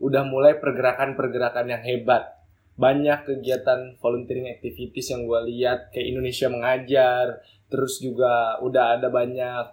udah 0.00 0.24
mulai 0.24 0.56
pergerakan-pergerakan 0.56 1.66
yang 1.68 1.82
hebat. 1.84 2.40
Banyak 2.80 3.28
kegiatan 3.28 4.00
volunteering 4.00 4.48
activities 4.48 5.12
yang 5.12 5.28
gue 5.28 5.40
lihat 5.52 5.92
kayak 5.92 6.16
Indonesia 6.16 6.48
mengajar, 6.48 7.44
terus 7.68 8.00
juga 8.00 8.56
udah 8.64 8.96
ada 8.96 9.12
banyak 9.12 9.64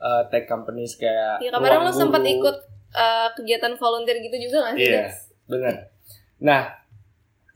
uh, 0.00 0.22
tech 0.32 0.48
companies 0.48 0.96
kayak 0.96 1.44
Iya, 1.44 1.52
kemarin 1.52 1.84
lo 1.84 1.92
sempat 1.92 2.24
ikut 2.24 2.56
uh, 2.96 3.28
kegiatan 3.36 3.76
volunteer 3.76 4.24
gitu 4.24 4.48
juga 4.48 4.64
nggak 4.64 4.74
sih? 4.80 4.88
Iya. 4.88 4.96
Dex? 5.04 5.12
Bener. 5.44 5.74
Nah, 6.40 6.72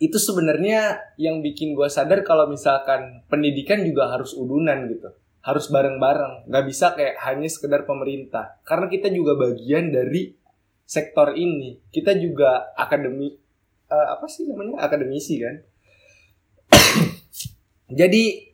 itu 0.02 0.18
sebenarnya 0.18 0.98
yang 1.14 1.46
bikin 1.46 1.78
gue 1.78 1.86
sadar 1.86 2.26
kalau 2.26 2.50
misalkan 2.50 3.22
pendidikan 3.30 3.86
juga 3.86 4.10
harus 4.10 4.34
udunan 4.34 4.90
gitu. 4.90 5.14
Harus 5.46 5.70
bareng-bareng. 5.70 6.50
Nggak 6.50 6.64
bisa 6.66 6.90
kayak 6.98 7.22
hanya 7.22 7.46
sekedar 7.46 7.86
pemerintah. 7.86 8.58
Karena 8.66 8.90
kita 8.90 9.14
juga 9.14 9.38
bagian 9.38 9.94
dari 9.94 10.34
sektor 10.82 11.38
ini. 11.38 11.78
Kita 11.94 12.18
juga 12.18 12.74
akademi, 12.74 13.30
eh, 13.86 14.08
apa 14.10 14.26
sih 14.26 14.42
namanya? 14.50 14.82
Akademisi 14.82 15.38
kan. 15.38 15.62
Jadi, 18.02 18.50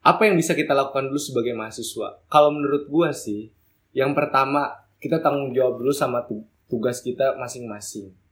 apa 0.00 0.24
yang 0.24 0.40
bisa 0.40 0.56
kita 0.56 0.72
lakukan 0.72 1.12
dulu 1.12 1.20
sebagai 1.20 1.52
mahasiswa? 1.52 2.24
Kalau 2.32 2.56
menurut 2.56 2.88
gue 2.88 3.10
sih, 3.12 3.52
yang 3.92 4.16
pertama, 4.16 4.88
kita 4.96 5.20
tanggung 5.20 5.52
jawab 5.52 5.76
dulu 5.76 5.92
sama 5.92 6.24
tu- 6.24 6.48
tugas 6.72 7.04
kita 7.04 7.36
masing-masing 7.36 8.23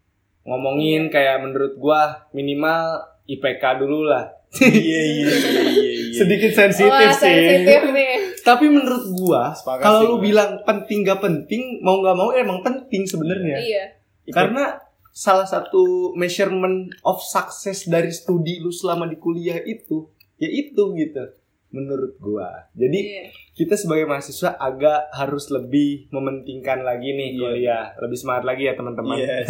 ngomongin 0.43 1.09
kayak 1.09 1.43
menurut 1.43 1.79
gua 1.79 2.27
minimal 2.35 3.03
IPK 3.27 3.63
dulu 3.83 4.07
lah. 4.07 4.31
iya 4.61 5.01
iya 5.01 5.29
iya 5.33 5.63
iya 5.65 5.91
iya. 5.97 6.13
Sedikit 6.13 6.53
Wah, 6.53 6.59
sensitif 6.69 7.09
sih. 7.17 7.25
sensitif 7.25 7.83
nih. 7.89 8.13
Tapi 8.43 8.67
menurut 8.69 9.05
gua 9.17 9.57
kalau 9.81 10.15
lu 10.15 10.17
bilang 10.21 10.61
penting 10.67 11.07
gak 11.07 11.23
penting, 11.25 11.81
mau 11.81 12.03
nggak 12.03 12.17
mau 12.19 12.31
emang 12.35 12.61
penting 12.61 13.09
sebenarnya. 13.09 13.59
Iya. 13.63 13.85
Karena 14.29 14.77
salah 15.13 15.45
satu 15.45 16.17
measurement 16.17 16.89
of 17.05 17.21
success 17.21 17.85
dari 17.85 18.09
studi 18.09 18.59
lu 18.59 18.73
selama 18.73 19.05
di 19.05 19.21
kuliah 19.21 19.61
itu, 19.61 20.09
ya 20.41 20.49
itu 20.49 20.83
gitu. 20.97 21.25
Menurut 21.73 22.15
gua. 22.17 22.69
Jadi 22.73 23.01
Iya. 23.01 23.25
kita 23.55 23.75
sebagai 23.75 24.05
mahasiswa 24.05 24.55
agak 24.55 25.09
harus 25.11 25.49
lebih 25.49 26.07
mementingkan 26.09 26.81
lagi 26.81 27.11
nih 27.11 27.29
Iya. 27.31 27.41
kuliah. 27.41 27.85
Lebih 27.99 28.17
semangat 28.17 28.45
lagi 28.45 28.63
ya 28.65 28.75
teman-teman. 28.75 29.17
Yes. 29.23 29.49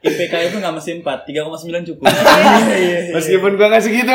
IPK 0.00 0.34
itu 0.48 0.56
nggak 0.58 0.74
mesti 0.74 0.90
4, 0.96 1.26
3,9 1.26 1.82
cukup. 1.84 2.06
Iya 2.06 2.76
iya. 2.78 2.98
Meskipun 3.12 3.54
gua 3.54 3.66
nggak 3.68 3.82
segitu. 3.82 4.14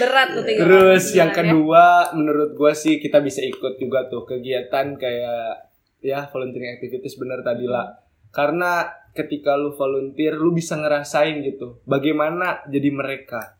Berat 0.00 0.28
tuh 0.32 0.42
tiga 0.42 0.60
Terus 0.64 1.04
yang 1.12 1.30
ya. 1.30 1.36
kedua 1.36 1.84
menurut 2.14 2.54
gua 2.54 2.72
sih 2.72 2.96
kita 2.96 3.20
bisa 3.20 3.42
ikut 3.42 3.76
juga 3.76 4.08
tuh 4.08 4.24
kegiatan 4.24 4.96
kayak 4.96 5.68
ya 6.00 6.24
volunteering 6.26 6.72
activities 6.72 7.14
bener 7.14 7.42
tadi 7.42 7.66
lah. 7.66 8.00
Karena 8.30 8.86
ketika 9.10 9.58
lu 9.58 9.74
volunteer 9.74 10.38
lu 10.38 10.54
bisa 10.54 10.78
ngerasain 10.78 11.42
gitu 11.42 11.82
bagaimana 11.84 12.64
jadi 12.66 12.88
mereka. 12.88 13.59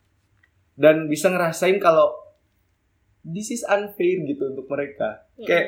Dan 0.81 1.05
bisa 1.05 1.29
ngerasain 1.29 1.77
kalau 1.77 2.09
this 3.21 3.53
is 3.53 3.61
unfair 3.69 4.25
gitu 4.25 4.49
untuk 4.49 4.65
mereka. 4.65 5.29
Mm. 5.37 5.45
Kayak 5.45 5.67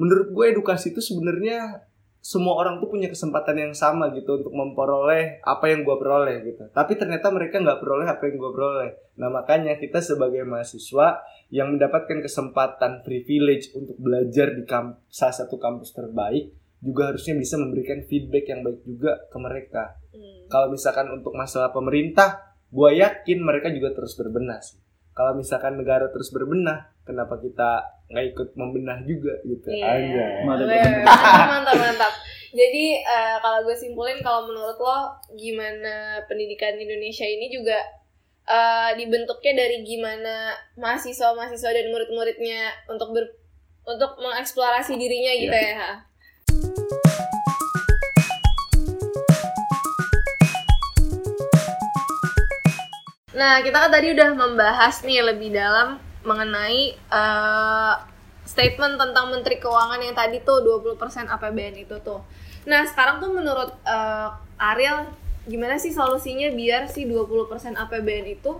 menurut 0.00 0.32
gue 0.32 0.44
edukasi 0.56 0.96
itu 0.96 1.04
sebenarnya 1.04 1.84
semua 2.18 2.58
orang 2.58 2.82
tuh 2.82 2.90
punya 2.90 3.08
kesempatan 3.08 3.56
yang 3.56 3.74
sama 3.78 4.10
gitu 4.10 4.42
untuk 4.42 4.50
memperoleh 4.50 5.38
apa 5.46 5.64
yang 5.70 5.86
gue 5.86 5.96
peroleh 5.96 6.36
gitu. 6.44 6.66
Tapi 6.74 6.98
ternyata 6.98 7.30
mereka 7.30 7.62
nggak 7.62 7.78
peroleh 7.78 8.08
apa 8.08 8.22
yang 8.26 8.36
gue 8.36 8.52
peroleh. 8.52 8.90
Nah 9.22 9.28
makanya 9.30 9.78
kita 9.78 10.02
sebagai 10.02 10.42
mahasiswa 10.42 11.22
yang 11.48 11.72
mendapatkan 11.76 12.18
kesempatan 12.20 13.06
privilege 13.06 13.70
untuk 13.72 13.96
belajar 13.96 14.52
di 14.52 14.66
kamp 14.66 15.00
salah 15.08 15.36
satu 15.36 15.56
kampus 15.56 15.94
terbaik 15.94 16.52
juga 16.78 17.10
harusnya 17.10 17.34
bisa 17.34 17.58
memberikan 17.58 18.06
feedback 18.06 18.44
yang 18.50 18.62
baik 18.62 18.80
juga 18.86 19.18
ke 19.26 19.38
mereka. 19.38 19.98
Hmm. 20.14 20.46
Kalau 20.46 20.68
misalkan 20.70 21.10
untuk 21.10 21.34
masalah 21.34 21.74
pemerintah, 21.74 22.47
gue 22.68 22.90
yakin 22.94 23.38
mereka 23.40 23.68
juga 23.68 23.92
terus 23.92 24.12
berbenah 24.14 24.60
sih. 24.60 24.78
Kalau 25.12 25.34
misalkan 25.34 25.74
negara 25.74 26.06
terus 26.08 26.30
berbenah, 26.30 26.94
kenapa 27.02 27.36
kita 27.36 27.82
nggak 28.06 28.26
ikut 28.32 28.48
membenah 28.54 29.02
juga 29.02 29.34
gitu 29.42 29.66
Iya. 29.68 29.86
aja. 29.90 30.24
Mantap. 30.46 31.74
Mantap. 31.74 32.12
Jadi 32.48 32.84
eh, 32.96 33.36
kalau 33.42 33.60
gue 33.62 33.76
simpulin 33.76 34.22
kalau 34.22 34.46
menurut 34.46 34.78
lo 34.78 34.98
gimana 35.34 36.22
pendidikan 36.24 36.72
Indonesia 36.74 37.26
ini 37.26 37.50
juga 37.50 37.76
eh, 38.46 38.90
dibentuknya 38.96 39.52
dari 39.58 39.82
gimana 39.82 40.54
mahasiswa-mahasiswa 40.76 41.70
dan 41.70 41.86
murid-muridnya 41.90 42.60
untuk 42.88 43.12
ber 43.12 43.26
untuk 43.84 44.16
mengeksplorasi 44.16 44.94
dirinya 44.94 45.32
gitu 45.34 45.50
Iya. 45.50 45.72
ya. 45.74 47.07
Nah, 53.38 53.62
kita 53.62 53.86
kan 53.86 53.90
tadi 53.94 54.10
udah 54.18 54.34
membahas 54.34 54.98
nih 55.06 55.22
lebih 55.22 55.54
dalam 55.54 56.02
mengenai 56.26 56.98
eh, 56.98 57.94
statement 58.42 58.98
tentang 58.98 59.30
Menteri 59.30 59.62
Keuangan 59.62 60.02
yang 60.02 60.18
tadi 60.18 60.42
tuh 60.42 60.58
20% 60.66 60.98
APBN 61.30 61.86
itu 61.86 61.94
tuh. 62.02 62.18
Nah, 62.66 62.82
sekarang 62.90 63.22
tuh 63.22 63.30
menurut 63.30 63.70
eh, 63.86 64.28
Ariel 64.58 65.14
gimana 65.46 65.78
sih 65.78 65.94
solusinya 65.94 66.50
biar 66.50 66.90
si 66.90 67.06
20% 67.06 67.78
APBN 67.78 68.26
itu 68.26 68.58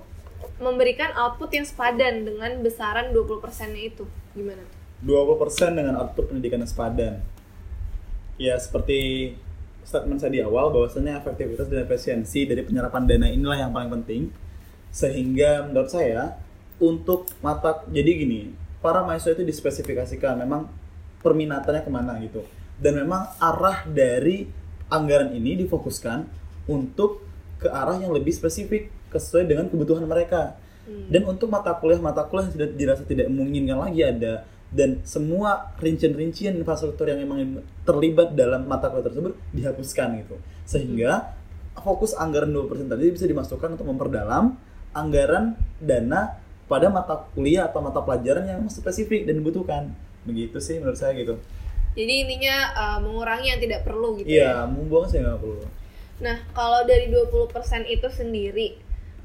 memberikan 0.63 1.11
output 1.19 1.51
yang 1.51 1.67
sepadan 1.67 2.23
dengan 2.23 2.63
besaran 2.63 3.11
20%-nya 3.11 3.83
itu? 3.83 4.07
Gimana? 4.39 4.63
20% 5.03 5.75
dengan 5.75 5.95
output 6.07 6.31
pendidikan 6.31 6.63
yang 6.63 6.71
sepadan. 6.71 7.15
Ya, 8.39 8.55
seperti 8.55 9.35
statement 9.83 10.23
saya 10.23 10.31
di 10.31 10.39
awal 10.39 10.71
bahwasanya 10.71 11.19
efektivitas 11.19 11.67
dan 11.67 11.83
efisiensi 11.83 12.47
dari 12.47 12.63
penyerapan 12.63 13.03
dana 13.11 13.27
inilah 13.27 13.59
yang 13.59 13.75
paling 13.75 13.91
penting. 13.91 14.31
Sehingga 14.91 15.69
menurut 15.69 15.91
saya 15.93 16.39
untuk 16.79 17.29
mata 17.43 17.85
jadi 17.91 18.11
gini, 18.15 18.55
para 18.79 19.03
mahasiswa 19.03 19.39
itu 19.39 19.45
dispesifikasikan 19.45 20.39
memang 20.39 20.71
perminatannya 21.21 21.83
ke 21.83 21.91
mana 21.91 22.19
gitu. 22.23 22.47
Dan 22.79 23.03
memang 23.03 23.35
arah 23.43 23.83
dari 23.91 24.47
anggaran 24.89 25.35
ini 25.35 25.59
difokuskan 25.67 26.25
untuk 26.71 27.27
ke 27.59 27.67
arah 27.67 27.99
yang 27.99 28.15
lebih 28.15 28.31
spesifik 28.31 28.89
sesuai 29.11 29.51
dengan 29.51 29.67
kebutuhan 29.67 30.07
mereka. 30.07 30.55
Dan 30.89 31.29
untuk 31.29 31.53
mata 31.53 31.77
kuliah-mata 31.77 32.25
kuliah 32.31 32.49
yang 32.49 32.55
sudah 32.55 32.69
dirasa 32.73 33.03
tidak 33.05 33.29
memungkinkan 33.29 33.77
lagi 33.77 34.01
ada 34.01 34.49
dan 34.69 35.01
semua 35.05 35.73
rincian-rincian 35.81 36.57
infrastruktur 36.57 37.09
yang 37.09 37.21
memang 37.21 37.65
terlibat 37.85 38.33
dalam 38.33 38.65
mata 38.65 38.89
kuliah 38.89 39.05
tersebut 39.05 39.33
dihapuskan 39.53 40.25
gitu. 40.25 40.37
Sehingga 40.65 41.37
fokus 41.77 42.17
anggaran 42.17 42.53
2% 42.53 42.89
tadi 42.89 43.13
bisa 43.13 43.29
dimasukkan 43.29 43.77
untuk 43.77 43.87
memperdalam 43.89 44.57
anggaran 44.99 45.55
dana 45.79 46.37
pada 46.69 46.93
mata 46.93 47.27
kuliah 47.33 47.71
atau 47.71 47.81
mata 47.81 48.05
pelajaran 48.05 48.45
yang 48.45 48.61
spesifik 48.69 49.25
dan 49.25 49.41
dibutuhkan. 49.41 49.95
Begitu 50.29 50.61
sih 50.61 50.77
menurut 50.83 50.99
saya 51.01 51.17
gitu. 51.17 51.41
Jadi 51.97 52.15
intinya 52.27 52.57
eh, 52.77 52.99
mengurangi 53.03 53.49
yang 53.55 53.61
tidak 53.63 53.81
perlu 53.87 54.21
gitu 54.21 54.29
ya. 54.29 54.35
Iya, 54.35 54.55
membuang 54.69 55.07
sih 55.09 55.19
nggak 55.19 55.39
perlu. 55.41 55.67
Nah, 56.19 56.37
kalau 56.51 56.83
dari 56.85 57.09
20% 57.11 57.87
itu 57.89 58.09
sendiri 58.11 58.69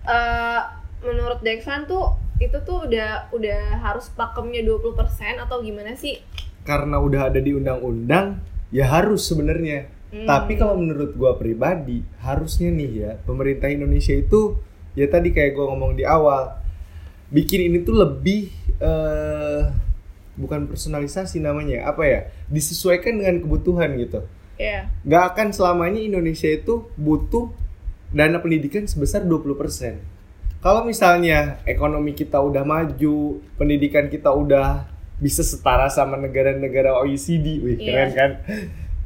eh 0.03 0.61
menurut 1.03 1.39
Dexan 1.39 1.87
tuh 1.87 2.15
itu 2.41 2.57
tuh 2.65 2.89
udah 2.89 3.31
udah 3.31 3.61
harus 3.79 4.11
pakemnya 4.11 4.65
20% 4.65 5.43
atau 5.43 5.63
gimana 5.63 5.93
sih? 5.95 6.19
Karena 6.63 6.99
udah 6.99 7.31
ada 7.31 7.39
di 7.43 7.51
undang-undang, 7.55 8.39
ya 8.71 8.87
harus 8.87 9.27
sebenarnya. 9.27 9.87
Hmm. 10.13 10.27
Tapi 10.27 10.55
kalau 10.59 10.79
menurut 10.79 11.15
gua 11.15 11.35
pribadi, 11.35 12.03
harusnya 12.23 12.69
nih 12.71 12.91
ya, 12.91 13.11
pemerintah 13.23 13.69
Indonesia 13.69 14.15
itu 14.15 14.59
ya 14.93 15.05
tadi 15.09 15.33
kayak 15.33 15.53
gua 15.57 15.73
ngomong 15.73 15.97
di 15.97 16.03
awal, 16.05 16.57
bikin 17.33 17.69
ini 17.69 17.81
tuh 17.81 17.97
lebih 17.97 18.49
eh 18.81 19.63
bukan 20.33 20.65
personalisasi 20.65 21.37
namanya, 21.41 21.85
apa 21.85 22.03
ya? 22.09 22.19
Disesuaikan 22.49 23.21
dengan 23.21 23.37
kebutuhan 23.41 23.93
gitu. 24.01 24.25
Iya. 24.57 24.89
Nggak 25.05 25.23
akan 25.33 25.47
selamanya 25.53 26.01
Indonesia 26.01 26.49
itu 26.49 26.89
butuh 26.97 27.53
dana 28.13 28.37
pendidikan 28.41 28.85
sebesar 28.85 29.25
20%. 29.25 29.97
Kalau 30.63 30.87
misalnya 30.87 31.59
ekonomi 31.67 32.15
kita 32.15 32.39
udah 32.39 32.63
maju, 32.63 33.43
pendidikan 33.59 34.07
kita 34.07 34.31
udah 34.31 34.87
bisa 35.19 35.43
setara 35.45 35.91
sama 35.91 36.17
negara-negara 36.17 36.97
OECD, 37.03 37.59
wih 37.61 37.77
Iya. 37.77 37.85
keren 37.85 38.09
kan? 38.15 38.31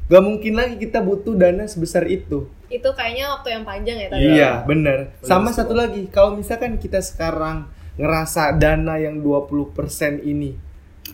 Gak 0.07 0.23
mungkin 0.23 0.55
lagi 0.55 0.79
kita 0.79 1.03
butuh 1.03 1.35
dana 1.35 1.67
sebesar 1.67 2.07
itu. 2.07 2.47
Itu 2.71 2.89
kayaknya 2.95 3.35
waktu 3.35 3.59
yang 3.59 3.63
panjang 3.67 3.97
ya 3.99 4.07
tadi. 4.07 4.23
Iya, 4.23 4.51
bener. 4.63 5.11
Bener 5.19 5.27
Sama 5.27 5.51
satu 5.51 5.75
lagi, 5.75 6.07
kalau 6.07 6.39
misalkan 6.39 6.79
kita 6.79 7.03
sekarang 7.03 7.67
ngerasa 7.99 8.55
dana 8.55 8.95
yang 8.95 9.19
20% 9.19 10.23
ini 10.23 10.55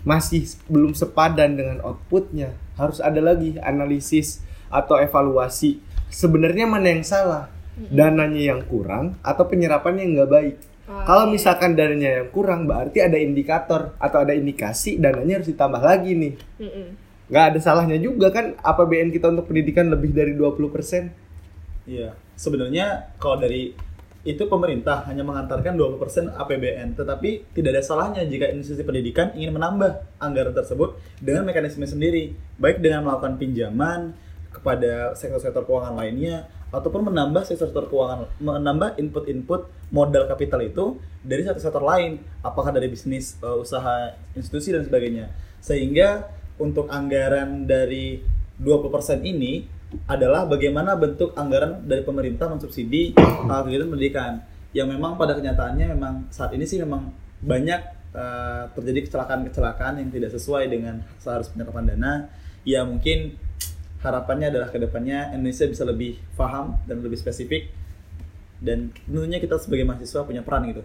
masih 0.06 0.46
belum 0.70 0.94
sepadan 0.94 1.58
dengan 1.58 1.82
outputnya, 1.82 2.54
harus 2.78 3.02
ada 3.02 3.18
lagi 3.18 3.58
analisis 3.62 4.46
atau 4.70 5.02
evaluasi. 5.02 5.82
Sebenarnya 6.14 6.70
mana 6.70 6.94
yang 6.94 7.06
salah? 7.06 7.50
Dananya 7.74 8.54
yang 8.54 8.62
kurang 8.70 9.18
atau 9.26 9.50
penyerapannya 9.50 10.06
yang 10.06 10.14
nggak 10.22 10.32
baik? 10.34 10.56
Oke. 10.86 11.06
Kalau 11.10 11.26
misalkan 11.26 11.74
dananya 11.74 12.22
yang 12.22 12.30
kurang, 12.30 12.70
berarti 12.70 13.02
ada 13.02 13.18
indikator 13.18 13.98
atau 13.98 14.22
ada 14.22 14.38
indikasi 14.38 15.02
dananya 15.02 15.42
harus 15.42 15.50
ditambah 15.50 15.82
lagi 15.82 16.14
nih. 16.14 16.34
Mm-mm. 16.62 16.88
Nggak 17.32 17.46
ada 17.54 17.60
salahnya 17.60 17.98
juga 18.00 18.32
kan 18.34 18.56
APBN 18.60 19.14
kita 19.16 19.32
untuk 19.32 19.48
pendidikan 19.48 19.88
lebih 19.88 20.12
dari 20.12 20.36
20%. 20.36 21.88
Iya, 21.88 22.16
sebenarnya 22.36 23.16
kalau 23.20 23.40
dari 23.40 23.76
itu 24.24 24.48
pemerintah 24.48 25.04
hanya 25.04 25.20
mengantarkan 25.28 25.76
20% 25.76 26.32
APBN, 26.32 26.96
tetapi 26.96 27.44
tidak 27.52 27.76
ada 27.76 27.84
salahnya 27.84 28.24
jika 28.24 28.48
institusi 28.56 28.88
pendidikan 28.88 29.36
ingin 29.36 29.52
menambah 29.52 30.00
anggaran 30.16 30.56
tersebut 30.56 30.96
dengan 31.20 31.44
mekanisme 31.44 31.84
sendiri, 31.84 32.32
baik 32.56 32.80
dengan 32.80 33.04
melakukan 33.04 33.36
pinjaman 33.36 34.16
kepada 34.56 35.12
sektor-sektor 35.20 35.68
keuangan 35.68 36.00
lainnya 36.00 36.48
ataupun 36.72 37.12
menambah 37.12 37.44
sektor-sektor 37.44 37.92
keuangan 37.92 38.32
menambah 38.40 38.96
input-input 38.96 39.68
modal 39.92 40.24
kapital 40.32 40.64
itu 40.64 41.04
dari 41.20 41.44
satu 41.44 41.60
sektor 41.60 41.84
lain, 41.84 42.24
apakah 42.40 42.72
dari 42.72 42.88
bisnis 42.88 43.36
eh, 43.44 43.58
usaha 43.60 44.16
institusi 44.40 44.72
dan 44.72 44.88
sebagainya. 44.88 45.36
Sehingga 45.60 46.32
untuk 46.64 46.88
anggaran 46.88 47.68
dari 47.68 48.24
20% 48.56 49.20
ini 49.28 49.68
adalah 50.08 50.48
bagaimana 50.48 50.96
bentuk 50.96 51.36
anggaran 51.36 51.84
dari 51.84 52.02
pemerintah 52.02 52.48
mensubsidi 52.48 53.12
uh, 53.20 53.62
kegiatan 53.68 53.92
pendidikan. 53.92 54.34
Yang 54.74 54.88
memang 54.98 55.20
pada 55.20 55.38
kenyataannya 55.38 55.86
memang 55.94 56.14
saat 56.34 56.56
ini 56.56 56.66
sih 56.66 56.82
memang 56.82 57.14
banyak 57.44 57.82
uh, 58.16 58.72
terjadi 58.74 59.06
kecelakaan-kecelakaan 59.06 60.02
yang 60.02 60.10
tidak 60.10 60.34
sesuai 60.34 60.72
dengan 60.72 61.04
seharusnya 61.22 61.62
penyerapan 61.62 61.86
dana. 61.94 62.14
Ya 62.64 62.82
mungkin 62.88 63.38
harapannya 64.02 64.50
adalah 64.50 64.72
ke 64.74 64.80
depannya 64.82 65.36
Indonesia 65.36 65.68
bisa 65.70 65.84
lebih 65.86 66.18
paham 66.34 66.80
dan 66.90 67.04
lebih 67.04 67.20
spesifik. 67.20 67.70
Dan 68.64 68.96
tentunya 69.06 69.44
kita 69.44 69.60
sebagai 69.60 69.84
mahasiswa 69.84 70.24
punya 70.24 70.42
peran 70.42 70.72
gitu 70.72 70.82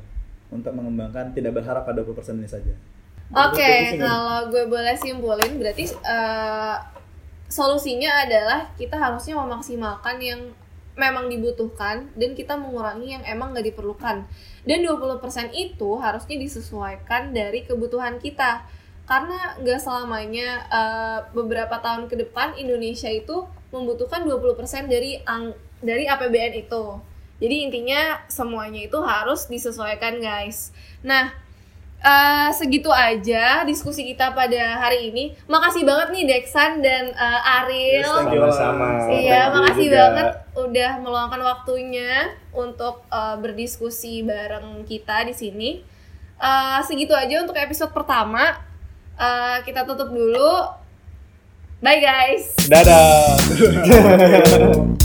untuk 0.51 0.75
mengembangkan 0.75 1.33
tidak 1.33 1.63
berharap 1.63 1.87
pada 1.87 2.03
20% 2.03 2.43
ini 2.43 2.51
saja. 2.51 2.75
Oke, 3.29 3.93
Mbak. 3.93 4.01
kalau 4.01 4.49
gue 4.49 4.65
boleh 4.65 4.97
simpulin 4.97 5.61
berarti 5.61 5.85
eh, 5.93 6.77
solusinya 7.49 8.25
adalah 8.25 8.73
kita 8.81 8.97
harusnya 8.97 9.37
memaksimalkan 9.37 10.17
yang 10.17 10.41
memang 10.99 11.31
dibutuhkan 11.31 12.09
dan 12.17 12.35
kita 12.35 12.59
mengurangi 12.59 13.15
yang 13.15 13.25
emang 13.29 13.53
gak 13.53 13.69
diperlukan. 13.69 14.25
Dan 14.65 14.79
20% 14.85 15.21
itu 15.55 15.91
harusnya 16.01 16.37
disesuaikan 16.41 17.37
dari 17.37 17.69
kebutuhan 17.69 18.17
kita. 18.19 18.65
Karena 19.09 19.57
nggak 19.57 19.81
selamanya 19.81 20.49
eh, 20.69 21.19
beberapa 21.33 21.81
tahun 21.81 22.13
ke 22.13 22.29
depan 22.29 22.57
Indonesia 22.61 23.09
itu 23.09 23.49
membutuhkan 23.73 24.25
20% 24.25 24.89
dari 24.89 25.21
ang 25.25 25.53
dari 25.81 26.05
APBN 26.09 26.69
itu. 26.69 26.85
Jadi 27.39 27.57
intinya 27.71 28.19
semuanya 28.27 28.83
itu 28.85 28.99
harus 28.99 29.47
disesuaikan, 29.47 30.19
guys. 30.19 30.75
Nah, 31.07 31.31
Eh, 31.99 32.49
segitu 32.55 32.95
aja 32.95 33.67
diskusi 33.67 34.07
kita 34.07 34.31
pada 34.31 34.79
hari 34.79 35.11
ini. 35.11 35.35
Makasih 35.51 35.83
banget 35.83 36.15
nih 36.15 36.25
Dexan 36.31 36.79
dan 36.79 37.11
eh, 37.11 37.59
Ariel. 37.59 38.07
Yes. 38.07 38.55
Sama-sama. 38.55 38.87
Iya, 39.11 39.11
Thank 39.11 39.51
you 39.51 39.55
makasih 39.59 39.87
juga. 39.91 39.99
banget 39.99 40.29
udah 40.55 40.91
meluangkan 41.03 41.43
waktunya 41.43 42.13
untuk 42.55 43.03
eh, 43.11 43.37
berdiskusi 43.43 44.23
bareng 44.23 44.87
kita 44.87 45.27
di 45.27 45.35
sini. 45.35 45.71
Eh, 46.39 46.79
segitu 46.87 47.19
aja 47.19 47.43
untuk 47.43 47.59
episode 47.59 47.91
pertama. 47.91 48.63
Eh, 49.19 49.59
kita 49.67 49.83
tutup 49.83 50.15
dulu. 50.15 50.71
Bye 51.83 51.99
guys. 51.99 52.55
Dadah. 52.71 53.39